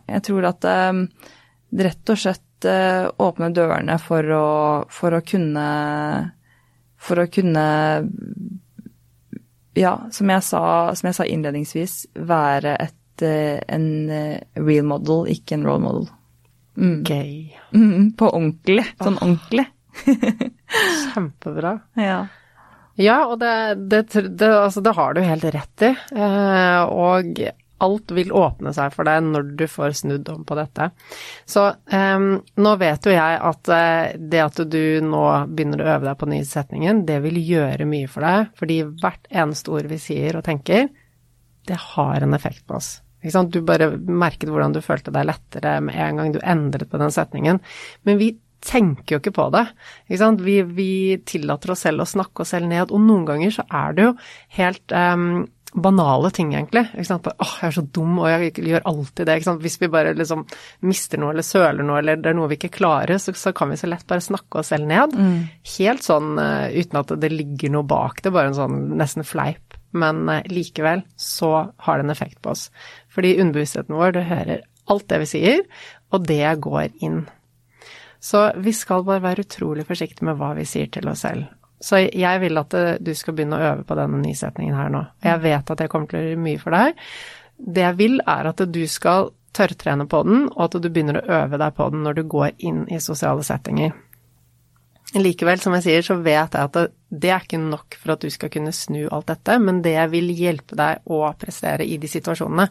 [0.06, 1.02] jeg tror at uh,
[1.76, 4.48] det rett og slett uh, åpner dørene for å,
[4.92, 5.66] for å kunne
[7.06, 7.64] For å kunne
[9.76, 10.62] Ja, som jeg sa,
[10.96, 13.88] som jeg sa innledningsvis, være et, en
[14.56, 16.06] real model, ikke en role model.
[16.76, 17.04] Mm.
[17.04, 17.56] Gøy.
[17.76, 18.84] Mm, på ordentlig.
[19.00, 19.66] Sånn ordentlig.
[21.14, 21.78] Kjempebra.
[22.00, 22.26] Ja.
[22.96, 23.52] Ja, og det,
[23.92, 25.92] det, det, altså, det har du helt rett i.
[26.16, 27.40] Eh, og
[27.84, 30.88] alt vil åpne seg for deg når du får snudd om på dette.
[31.44, 36.08] Så eh, nå vet jo jeg at eh, det at du nå begynner å øve
[36.08, 38.54] deg på nye setningen, det vil gjøre mye for deg.
[38.56, 40.88] Fordi hvert eneste ord vi sier og tenker,
[41.66, 42.96] det har en effekt på oss.
[43.26, 47.12] Du bare merket hvordan du følte deg lettere med en gang du endret på den
[47.12, 47.58] setningen.
[48.06, 48.36] Men vi
[48.66, 49.66] tenker jo ikke på det.
[50.10, 50.92] Ikke vi, vi,
[51.28, 54.14] tillater oss selv å snakke oss selv ned, og noen ganger så er det jo
[54.58, 55.44] helt um,
[55.76, 56.86] banale ting, egentlig.
[56.94, 57.28] Ikke sant?
[57.28, 59.36] Åh, jeg er så dum, og jeg gjør alltid det.
[59.38, 59.62] Ikke sant?
[59.64, 60.44] Hvis vi bare liksom
[60.88, 63.72] mister noe eller søler noe, eller det er noe vi ikke klarer, så, så kan
[63.72, 65.16] vi så lett bare snakke oss selv ned.
[65.16, 65.36] Mm.
[65.76, 69.76] Helt sånn uh, uten at det ligger noe bak det, bare en sånn nesten fleip.
[69.96, 71.52] Men uh, likevel så
[71.86, 72.68] har det en effekt på oss.
[73.12, 75.64] Fordi underbevisstheten vår, det hører alt det vi sier,
[76.14, 77.24] og det går inn.
[78.26, 81.46] Så vi skal bare være utrolig forsiktige med hva vi sier til oss selv.
[81.82, 82.74] Så jeg vil at
[83.04, 85.02] du skal begynne å øve på denne nysetningen her nå.
[85.22, 87.02] Jeg vet at det kommer til å gjøre mye for deg.
[87.56, 91.38] Det jeg vil, er at du skal tørrtrene på den, og at du begynner å
[91.42, 93.94] øve deg på den når du går inn i sosiale settinger.
[95.16, 98.24] Likevel, som jeg sier, så vet jeg at det, det, er ikke nok for at
[98.24, 102.10] du skal kunne snu alt dette, men det vil hjelpe deg å prestere i de
[102.10, 102.66] situasjonene.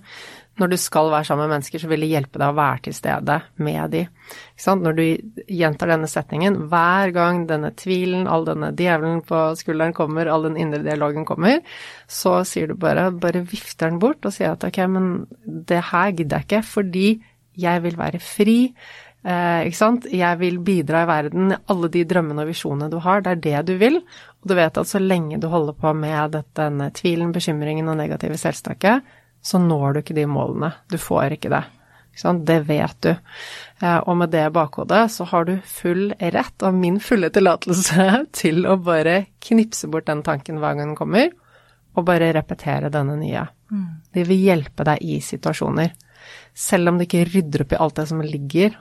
[0.55, 2.95] Når du skal være sammen med mennesker, så vil det hjelpe deg å være til
[2.95, 3.35] stede
[3.67, 4.03] med de.
[4.79, 5.03] Når du
[5.51, 10.55] gjentar denne setningen, hver gang denne tvilen, all denne djevelen på skulderen kommer, all den
[10.61, 11.59] indre dialogen kommer,
[12.07, 15.09] så sier du bare, bare vifter den bort og sier at ok, men
[15.43, 17.09] det her gidder jeg ikke, fordi
[17.59, 18.57] jeg vil være fri.
[19.25, 20.07] Eh, ikke sant?
[20.13, 21.55] Jeg vil bidra i verden.
[21.71, 23.99] Alle de drømmene og visjonene du har, det er det du vil.
[24.39, 28.37] Og du vet at så lenge du holder på med denne tvilen, bekymringen og negative
[28.39, 29.03] selvsnakket,
[29.45, 30.71] så når du ikke de målene.
[30.89, 31.63] Du får ikke det.
[32.47, 33.09] Det vet du.
[33.83, 38.07] Eh, og med det bakhodet så har du full rett og min fulle tillatelse
[38.39, 41.29] til å bare knipse bort den tanken hver gang den kommer,
[41.95, 43.45] og bare repetere denne nye.
[43.69, 43.83] Vi
[44.13, 45.91] Det vil hjelpe deg i situasjoner.
[46.55, 48.77] Selv om det ikke rydder opp i alt det som ligger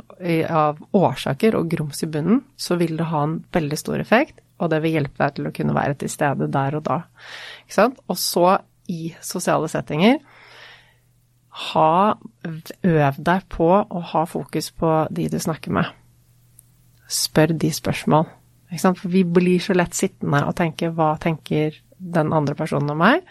[0.48, 4.70] av årsaker og grums i bunnen, så vil det ha en veldig stor effekt, og
[4.70, 7.00] det vil hjelpe deg til å kunne være til stede der og da.
[7.66, 7.98] Ikke sant?
[8.08, 8.58] Og så,
[8.88, 10.20] i sosiale settinger,
[11.54, 12.14] ha
[12.84, 15.88] Øv deg på å ha fokus på de du snakker med.
[17.08, 18.26] Spør de spørsmål.
[18.82, 23.22] For vi blir så lett sittende og tenke 'hva tenker den andre personen om meg'?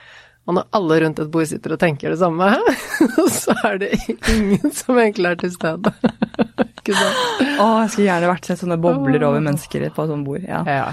[0.47, 2.49] Og når alle rundt et bord sitter og tenker det samme,
[3.43, 3.91] så er det
[4.27, 5.93] ingen som egentlig er til stede.
[6.83, 7.21] Ikke sant?
[7.63, 10.43] Å, jeg skulle gjerne vært sett sånne bobler over mennesker på et sånt bord.
[10.43, 10.63] Ja.
[10.67, 10.89] ja.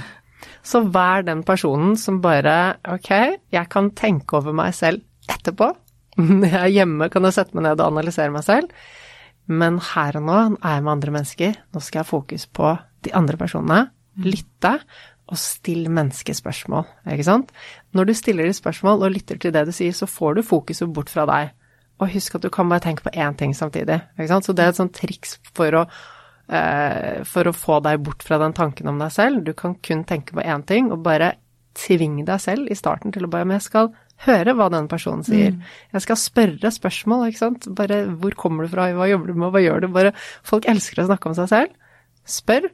[0.63, 3.11] Så vær den personen som bare Ok,
[3.51, 5.73] jeg kan tenke over meg selv etterpå.
[6.51, 8.75] Jeg er hjemme, kan jeg sette meg ned og analysere meg selv.
[9.51, 11.57] Men her og nå er jeg med andre mennesker.
[11.75, 12.75] Nå skal jeg ha fokus på
[13.07, 13.81] de andre personene.
[14.23, 14.77] Lytte
[15.31, 17.51] og still menneskespørsmål, ikke sant?
[17.95, 20.91] Når du stiller de spørsmål og lytter til det du sier, så får du fokuset
[20.91, 21.53] bort fra deg.
[22.03, 24.47] Og husk at du kan bare tenke på én ting samtidig, ikke sant?
[24.47, 25.85] Så det er et sånt triks for å,
[26.49, 29.45] eh, for å få deg bort fra den tanken om deg selv.
[29.45, 31.35] Du kan kun tenke på én ting, og bare
[31.79, 33.93] tvinge deg selv i starten til å bare Men jeg skal
[34.27, 35.55] høre hva den personen sier.
[35.55, 35.65] Mm.
[35.95, 37.69] Jeg skal spørre spørsmål, ikke sant.
[37.77, 39.91] Bare hvor kommer du fra, hva jobber du med, hva gjør du?
[39.95, 40.15] Bare
[40.47, 41.79] Folk elsker å snakke om seg selv.
[42.29, 42.69] Spør,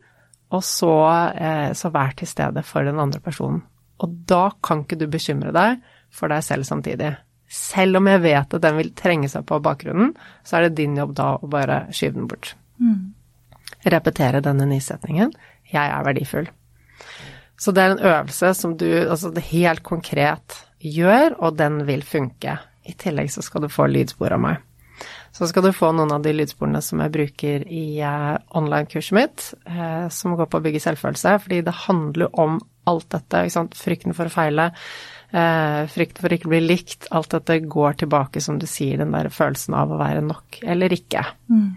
[0.57, 0.92] og så,
[1.34, 3.62] eh, så vær til stede for den andre personen.
[4.03, 5.80] Og da kan ikke du bekymre deg
[6.12, 7.14] for deg selv samtidig.
[7.49, 10.97] Selv om jeg vet at den vil trenge seg på bakgrunnen, så er det din
[10.99, 12.55] jobb da å bare skyve den bort.
[12.82, 13.14] Mm.
[13.86, 15.32] Repetere denne nysetningen.
[15.70, 16.51] Jeg er verdifull.
[17.57, 22.05] Så det er en øvelse som du altså det helt konkret gjør, og den vil
[22.07, 22.59] funke.
[22.87, 24.62] I tillegg så skal du få lydspor av meg.
[25.37, 29.51] Så skal du få noen av de lydsporene som jeg bruker i uh, online-kurset mitt,
[29.68, 32.57] uh, som går på å bygge selvfølelse, fordi det handler om
[32.89, 34.70] alt dette, ikke frykten for å feile,
[35.34, 39.12] uh, frykten for ikke å bli likt, alt dette går tilbake, som du sier, den
[39.12, 41.26] der følelsen av å være nok eller ikke.
[41.53, 41.68] Mm.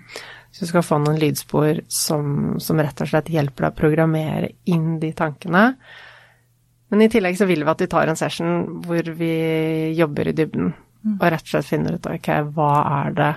[0.51, 4.53] Så du skal få noen lydspor som, som, rett og slett hjelper deg å programmere
[4.71, 5.73] inn de tankene.
[6.89, 9.33] Men i tillegg så vil vi at vi tar en session hvor vi
[9.97, 10.71] jobber i dybden,
[11.19, 12.71] og rett og slett finner ut ok, hva
[13.03, 13.33] er det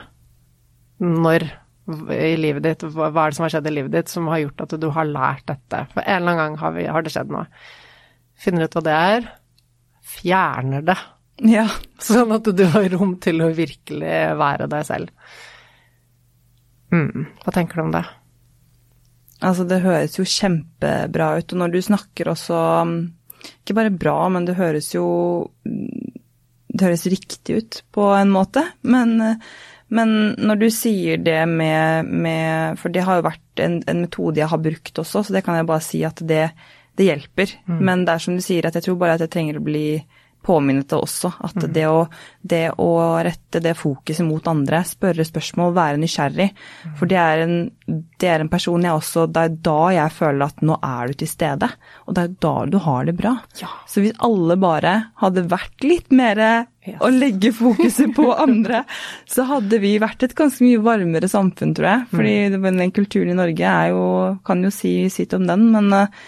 [1.02, 1.44] når
[2.14, 4.64] i livet ditt, hva er det som har skjedd i livet ditt som har gjort
[4.64, 5.84] at du har lært dette?
[5.92, 7.44] For en eller annen gang har, vi, har det skjedd noe.
[8.38, 9.26] Finner ut hva det er,
[10.14, 10.98] fjerner det.
[11.52, 11.66] Ja.
[12.06, 15.12] Sånn at du har rom til å virkelig være deg selv.
[16.92, 17.28] Mm.
[17.42, 18.04] Hva tenker du om det?
[19.42, 22.58] Altså, det høres jo kjempebra ut, og når du snakker også
[23.42, 25.06] Ikke bare bra, men det høres jo
[25.64, 29.18] Det høres riktig ut på en måte, men
[29.92, 34.40] men når du sier det med, med For det har jo vært en, en, metode
[34.40, 36.46] jeg har brukt også, så det kan jeg bare si at det,
[36.96, 37.52] det hjelper.
[37.68, 37.80] Mm.
[37.84, 39.86] Men det er som du sier, at jeg tror bare at jeg trenger å bli
[40.42, 41.32] påminnet det også.
[41.46, 41.68] At mm.
[41.74, 42.00] det, å,
[42.42, 42.90] det, å,
[43.24, 46.48] rette det fokuset mot andre, spørre spørsmål, være nysgjerrig.
[46.52, 46.96] Mm.
[46.98, 47.54] For det er, en,
[48.20, 51.22] det er, en, person jeg også Det er da jeg føler at nå er du
[51.22, 51.70] til stede.
[52.06, 53.36] Og det er da du har det bra.
[53.62, 53.70] Ja.
[53.88, 56.98] Så hvis alle bare hadde vært litt mer yes.
[57.00, 58.84] å legge fokuset på andre,
[59.30, 62.06] så hadde vi vært et ganske mye varmere samfunn, tror jeg.
[62.12, 62.70] Fordi mm.
[62.82, 64.06] den kulturen i Norge er jo
[64.46, 66.22] Kan jo si sitt om den, men uh,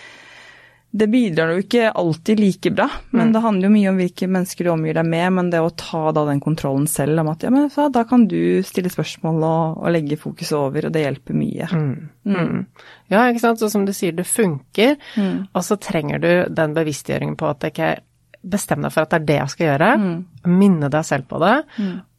[0.94, 3.32] det bidrar jo ikke alltid like bra, men mm.
[3.34, 5.26] det handler jo mye om hvilke mennesker du omgir deg med.
[5.34, 8.28] Men det å ta da den kontrollen selv om at ja, men så, da kan
[8.30, 11.66] du stille spørsmål og, og legge fokus over, og det hjelper mye.
[11.72, 11.90] Mm.
[12.22, 12.38] Mm.
[12.38, 12.64] mm.
[13.10, 13.58] Ja, ikke sant.
[13.58, 15.50] Så som du sier, det funker, mm.
[15.50, 17.94] og så trenger du den bevisstgjøringen på at det ikke
[18.44, 19.86] Bestem deg for at det er det jeg skal gjøre.
[19.96, 20.16] Mm.
[20.60, 21.54] Minne deg selv på det.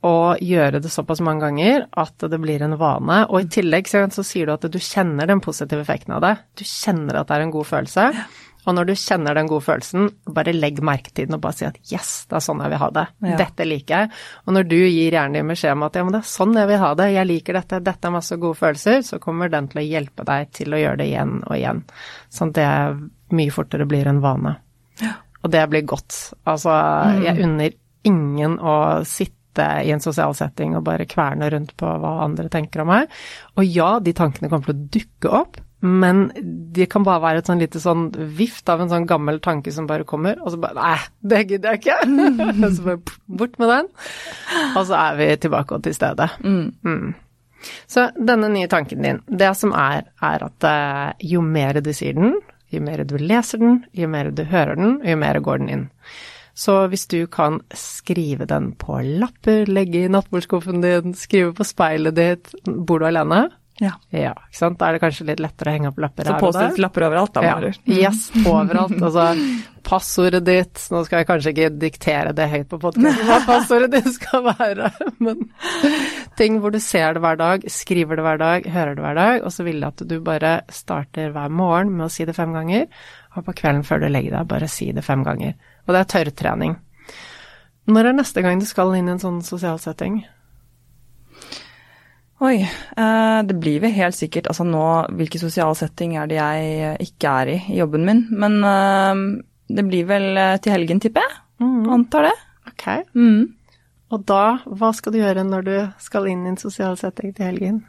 [0.09, 3.19] Og gjøre det såpass mange ganger at det blir en vane.
[3.30, 6.34] Og i tillegg så, så sier du at du kjenner den positive effekten av det.
[6.57, 8.07] Du kjenner at det er en god følelse.
[8.17, 8.26] Ja.
[8.66, 11.68] Og når du kjenner den gode følelsen, bare legg merke til den og bare si
[11.68, 13.05] at yes, det er sånn jeg vil ha det.
[13.30, 13.39] Ja.
[13.43, 14.11] Dette liker jeg.
[14.45, 16.72] Og når du gir hjernen din beskjed om at ja, men det er sånn jeg
[16.72, 19.84] vil ha det, jeg liker dette, dette er masse gode følelser, så kommer den til
[19.84, 21.86] å hjelpe deg til å gjøre det igjen og igjen.
[22.34, 24.57] Sånn at det mye fortere blir en vane.
[25.01, 25.16] Ja.
[25.45, 26.18] Og det blir godt.
[26.49, 27.24] Altså, mm.
[27.26, 32.18] jeg unner ingen å sitte i en sosial setting og bare kverne rundt på hva
[32.26, 33.13] andre tenker om meg.
[33.55, 36.25] Og ja, de tankene kommer til å dukke opp, men
[36.75, 38.07] det kan bare være et sånn lite sånn
[38.38, 41.75] vift av en sånn gammel tanke som bare kommer, og så bare Nei, det gidder
[41.75, 41.99] jeg ikke!
[42.77, 43.91] så bare bort med den.
[44.73, 46.29] Og så er vi tilbake og til stede.
[46.43, 46.67] Mm.
[46.86, 47.13] Mm.
[47.89, 52.17] Så denne nye tanken din, det som er, er at uh, jo mer du sier
[52.17, 52.38] den,
[52.73, 55.86] jo mer du leser den, jo mer du hører den, jo mer går den inn.
[56.55, 62.15] Så hvis du kan skrive den på lapper, legge i nattbordskuffen din, skrive på speilet
[62.15, 63.49] ditt Bor du alene?
[63.84, 63.91] Ja.
[64.09, 64.32] ja.
[64.32, 64.78] ikke sant.
[64.80, 66.43] Da er det kanskje litt lettere å henge opp lapper her og der.
[66.43, 67.55] Så påstått lapper overalt, da, ja.
[67.59, 67.89] Mm.
[67.91, 68.95] Yes, overalt.
[68.95, 69.26] Altså,
[69.86, 74.07] passordet ditt Nå skal jeg kanskje ikke diktere det høyt på podkasten hva passordet ditt
[74.15, 74.89] skal være,
[75.21, 75.43] men
[76.39, 79.43] ting hvor du ser det hver dag, skriver det hver dag, hører det hver dag,
[79.45, 82.55] og så vil jeg at du bare starter hver morgen med å si det fem
[82.55, 82.88] ganger,
[83.36, 85.53] og på kvelden før du legger deg, bare si det fem ganger.
[85.86, 86.80] Og det er tørrtrening.
[87.91, 90.23] Når er neste gang du skal inn i en sånn sosial setting?
[92.43, 92.57] Oi,
[92.97, 94.83] eh, det blir vel helt sikkert Altså nå,
[95.15, 98.25] hvilken sosial setting er det jeg ikke er i i jobben min?
[98.36, 99.21] Men eh,
[99.71, 101.38] det blir vel eh, til helgen, tipper jeg.
[101.63, 101.88] Mm.
[101.95, 102.36] Antar det.
[102.69, 102.86] Ok.
[103.15, 103.55] Mm.
[104.13, 107.47] Og da, hva skal du gjøre når du skal inn i en sosial setting til
[107.47, 107.81] helgen?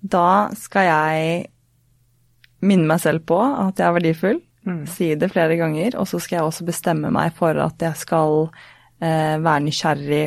[0.00, 1.48] Da skal jeg
[2.64, 4.84] minne meg selv på at jeg er verdifull, mm.
[4.90, 8.50] si det flere ganger, og så skal jeg også bestemme meg for at jeg skal
[9.00, 10.24] eh, være nysgjerrig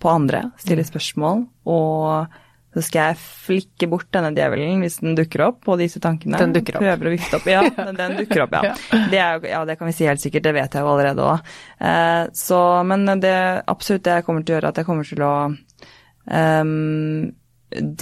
[0.00, 0.90] på andre, stille mm.
[0.90, 2.40] spørsmål og
[2.74, 6.40] så skal jeg flikke bort denne djevelen hvis den dukker opp, og disse tankene.
[6.40, 6.82] Den dukker opp.
[6.82, 7.46] Prøver å vifte opp.
[7.52, 8.74] Ja, den, den dukker opp, ja.
[9.12, 11.54] Det er, ja, det kan vi si helt sikkert, det vet jeg jo allerede òg.
[11.78, 12.60] Eh, så,
[12.90, 13.36] men det
[13.70, 17.32] absolutt det jeg kommer til å gjøre, at jeg kommer til å um,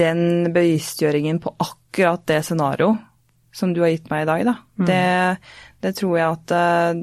[0.00, 2.94] Den bevisstgjøringen på akkurat det scenario
[3.52, 4.54] som du har gitt meg i dag, da,
[4.88, 5.02] det,
[5.84, 7.02] det tror jeg at eh,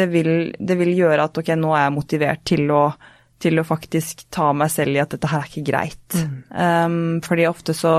[0.00, 2.86] det vil, det vil gjøre at ok, nå er jeg motivert til å
[3.44, 6.16] til å faktisk ta meg selv i at dette her er ikke greit.
[6.50, 7.94] Um, fordi ofte så,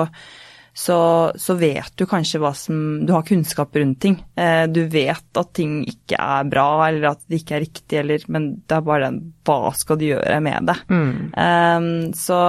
[0.73, 0.97] så,
[1.37, 4.17] så vet du kanskje hva som Du har kunnskap rundt ting.
[4.39, 8.27] Uh, du vet at ting ikke er bra, eller at det ikke er riktig, eller
[8.31, 10.77] Men det er bare den Hva skal du gjøre med det?
[10.91, 12.41] Um, så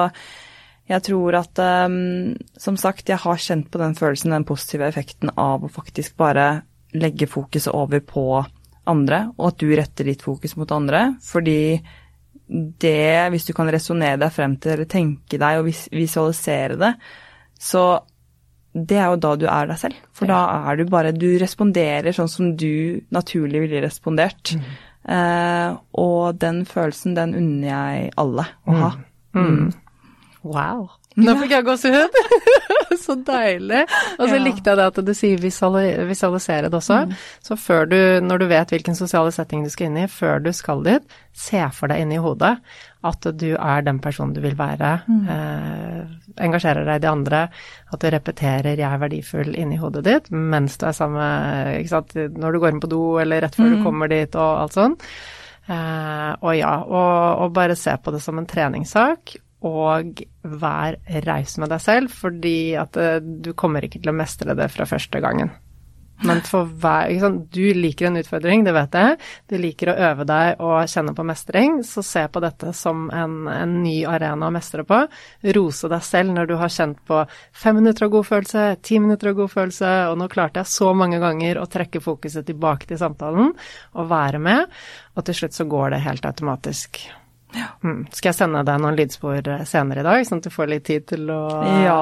[0.86, 5.34] jeg tror at um, Som sagt, jeg har kjent på den følelsen, den positive effekten
[5.34, 6.62] av å faktisk bare
[6.97, 8.26] legge fokuset over på
[8.86, 11.16] andre, og at du retter ditt fokus mot andre.
[11.24, 11.80] Fordi
[12.47, 16.92] det, hvis du kan resonnere deg frem til eller tenke deg og visualisere det,
[17.59, 17.86] så
[18.76, 20.01] det er jo da du er deg selv.
[20.14, 24.53] For da er du bare Du responderer sånn som du naturlig ville respondert.
[25.09, 25.70] Eh,
[26.03, 28.90] og den følelsen, den unner jeg alle å ha.
[30.44, 30.90] Wow.
[31.17, 32.17] Nå fikk jeg gåsehud!
[33.07, 33.85] så deilig.
[34.19, 34.43] Og så Ja.
[34.43, 36.99] likte jeg det at du sier visualisere det også.
[37.45, 40.51] Så før du, når du vet hvilken sosiale setting du skal inn i, før du
[40.57, 42.57] skal dit, se for deg inni hodet
[43.07, 44.93] at du er den personen du vil være.
[45.31, 46.01] Eh,
[46.43, 47.43] engasjerer deg i de andre.
[47.93, 52.14] At du repeterer 'jeg er verdifull' inni hodet ditt mens du er sammen ikke sant?
[52.14, 54.97] Når du går inn på do, eller rett før du kommer dit, og alt sånn.
[55.69, 59.37] Eh, og ja, og, og bare se på det som en treningssak.
[59.67, 64.55] Og vær raus med deg selv, fordi at eh, du kommer ikke til å mestre
[64.59, 65.55] det fra første gangen.
[66.25, 67.41] Men for hver ikke sant?
[67.53, 69.17] Du liker en utfordring, det vet jeg.
[69.51, 73.35] Du liker å øve deg og kjenne på mestring, så se på dette som en,
[73.53, 75.03] en ny arena å mestre på.
[75.59, 77.21] Rose deg selv når du har kjent på
[77.53, 80.91] fem minutter av god følelse, ti minutter av god følelse, og nå klarte jeg så
[80.97, 84.75] mange ganger å trekke fokuset tilbake til samtalen og være med,
[85.17, 87.05] og til slutt så går det helt automatisk.
[87.82, 88.07] Mm.
[88.12, 91.07] Skal jeg sende deg noen lydspor senere i dag, sånn at du får litt tid
[91.07, 91.40] til å
[91.84, 91.98] Ja.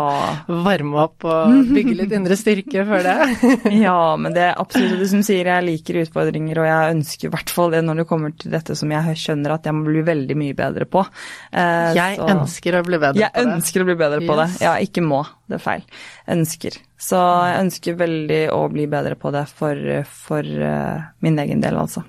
[0.49, 3.17] varme opp og bygge litt indre styrke før det?
[3.85, 5.45] Ja, men det er absolutt det som sier.
[5.47, 8.77] Jeg liker utfordringer, og jeg ønsker i hvert fall det når det kommer til dette
[8.79, 11.05] som jeg skjønner at jeg må bli veldig mye bedre på.
[11.53, 13.53] Eh, Jeg så- ønsker å bli bedre Jeg på det.
[13.55, 14.59] ønsker å bli bedre på Yes.
[14.59, 14.65] det.
[14.65, 15.23] Ja, ikke må.
[15.49, 15.83] Det er feil.
[16.29, 16.79] Ønsker.
[16.99, 19.77] Så jeg ønsker veldig å bli bedre på det for,
[20.09, 22.03] for uh, min egen del, altså.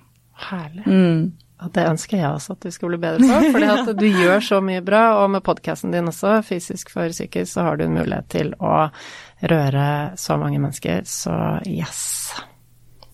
[0.50, 0.86] Herlig.
[0.88, 1.32] Mm.
[1.56, 4.60] Det ønsker jeg også at du skal bli bedre på, fordi at du gjør så
[4.64, 8.28] mye bra, og med podkasten din også, fysisk for psykisk, så har du en mulighet
[8.34, 8.90] til å
[9.48, 9.88] røre
[10.20, 12.04] så mange mennesker, så yes.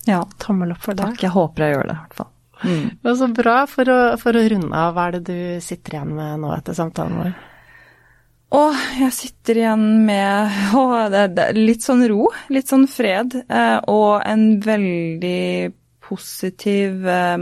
[0.08, 1.06] Ja, Tommel opp for det.
[1.06, 1.22] takk.
[1.22, 2.32] Jeg håper jeg gjør det, i hvert fall.
[2.62, 2.90] Mm.
[3.02, 3.54] Men så bra.
[3.70, 6.78] For å, for å runde av, hva er det du sitter igjen med nå etter
[6.78, 7.32] samtalen vår?
[8.52, 8.62] Å,
[9.00, 14.20] jeg sitter igjen med å, det, det, litt sånn ro, litt sånn fred, eh, og
[14.26, 15.72] en veldig
[16.02, 17.38] positiv eh,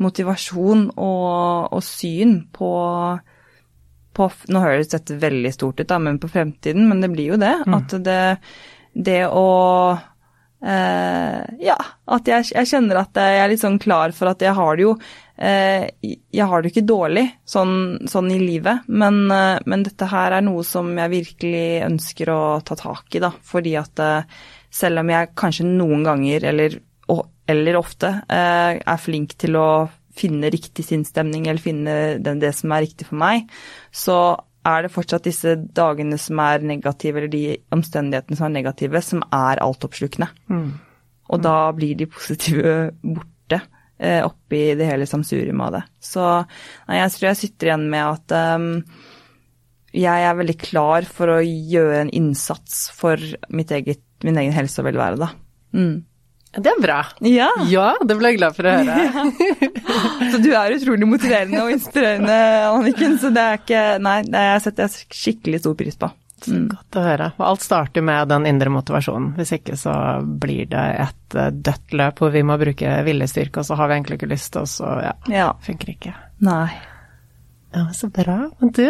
[0.00, 2.70] motivasjon og, og syn på,
[4.16, 7.40] på Nå høres dette veldig stort ut, da, men på fremtiden, men det blir jo
[7.40, 7.54] det.
[7.76, 8.20] At det,
[8.92, 9.48] det å
[9.94, 11.78] eh, Ja,
[12.10, 14.86] at jeg, jeg kjenner at jeg er litt sånn klar for at jeg har det
[14.86, 14.94] jo
[15.36, 17.74] eh, Jeg har det jo ikke dårlig sånn,
[18.10, 22.42] sånn i livet, men, eh, men dette her er noe som jeg virkelig ønsker å
[22.66, 23.32] ta tak i, da.
[23.52, 24.40] Fordi at eh,
[24.70, 26.78] selv om jeg kanskje noen ganger, eller,
[27.50, 29.70] eller ofte, eh, er flink til å
[30.16, 33.50] finne riktig sinnsstemning eller finne det som er riktig for meg,
[33.94, 34.36] så
[34.66, 39.22] er det fortsatt disse dagene som er negative, eller de omstendighetene som er negative, som
[39.32, 40.28] er altoppslukende.
[41.30, 43.60] Og da blir de positive borte
[44.00, 45.82] eh, oppi det hele samsurium av det.
[46.02, 48.68] Så nei, jeg tror jeg sitter igjen med at um,
[49.96, 54.82] jeg er veldig klar for å gjøre en innsats for mitt eget, min egen helse
[54.82, 55.32] og velvære, da.
[55.76, 56.02] Mm.
[56.50, 56.96] Det er bra.
[57.22, 59.26] Ja, Ja, det ble jeg glad for å høre.
[60.32, 62.38] så du er utrolig motiverende og inspirerende,
[62.72, 66.10] Anniken, så det er ikke Nei, det setter jeg skikkelig stor pris på.
[66.48, 66.68] Mm.
[66.72, 67.26] godt å høre.
[67.36, 69.34] Og alt starter med den indre motivasjonen.
[69.36, 69.92] Hvis ikke så
[70.40, 73.98] blir det et eh, dødt løp hvor vi må bruke viljestyrke, og så har vi
[73.98, 75.50] egentlig ikke lyst, og så ja, Ja.
[75.66, 76.14] funker ikke.
[76.48, 76.70] Nei.
[77.76, 78.38] Ja, så bra.
[78.58, 78.86] Men du,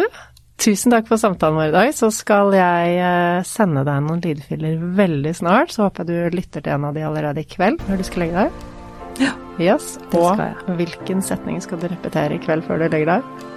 [0.61, 1.93] tusen takk for samtalen vår i dag.
[1.97, 5.73] Så skal jeg eh, sende deg noen lydfiler veldig snart.
[5.73, 8.25] Så håper jeg du lytter til en av de allerede i kveld når du skal
[8.25, 8.67] legge deg.
[9.21, 9.31] Ja.
[9.61, 9.95] Yes.
[10.11, 10.75] Det skal jeg.
[10.79, 13.47] hvilken setning skal du repetere i kveld før du legger deg?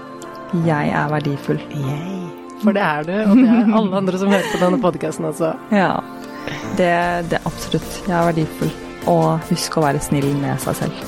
[0.66, 1.61] Jeg er verdifull.
[1.74, 2.24] Yay.
[2.64, 5.55] For det er du, og det er alle andre som hører på denne podkasten også.
[5.84, 5.92] Ja.
[6.76, 6.90] Det,
[7.30, 7.94] det er absolutt.
[8.05, 8.72] Jeg er verdifull.
[9.09, 11.00] Og husk å være snill med seg selv.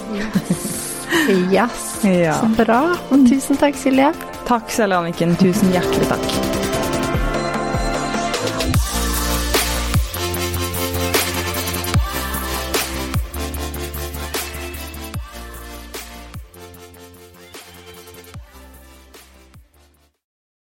[1.53, 1.84] Yes.
[2.07, 2.36] Ja.
[2.38, 2.80] Så bra.
[3.11, 4.12] Og tusen takk, Silje.
[4.47, 5.34] Takk selv, Anniken.
[5.36, 6.56] Tusen hjertelig takk.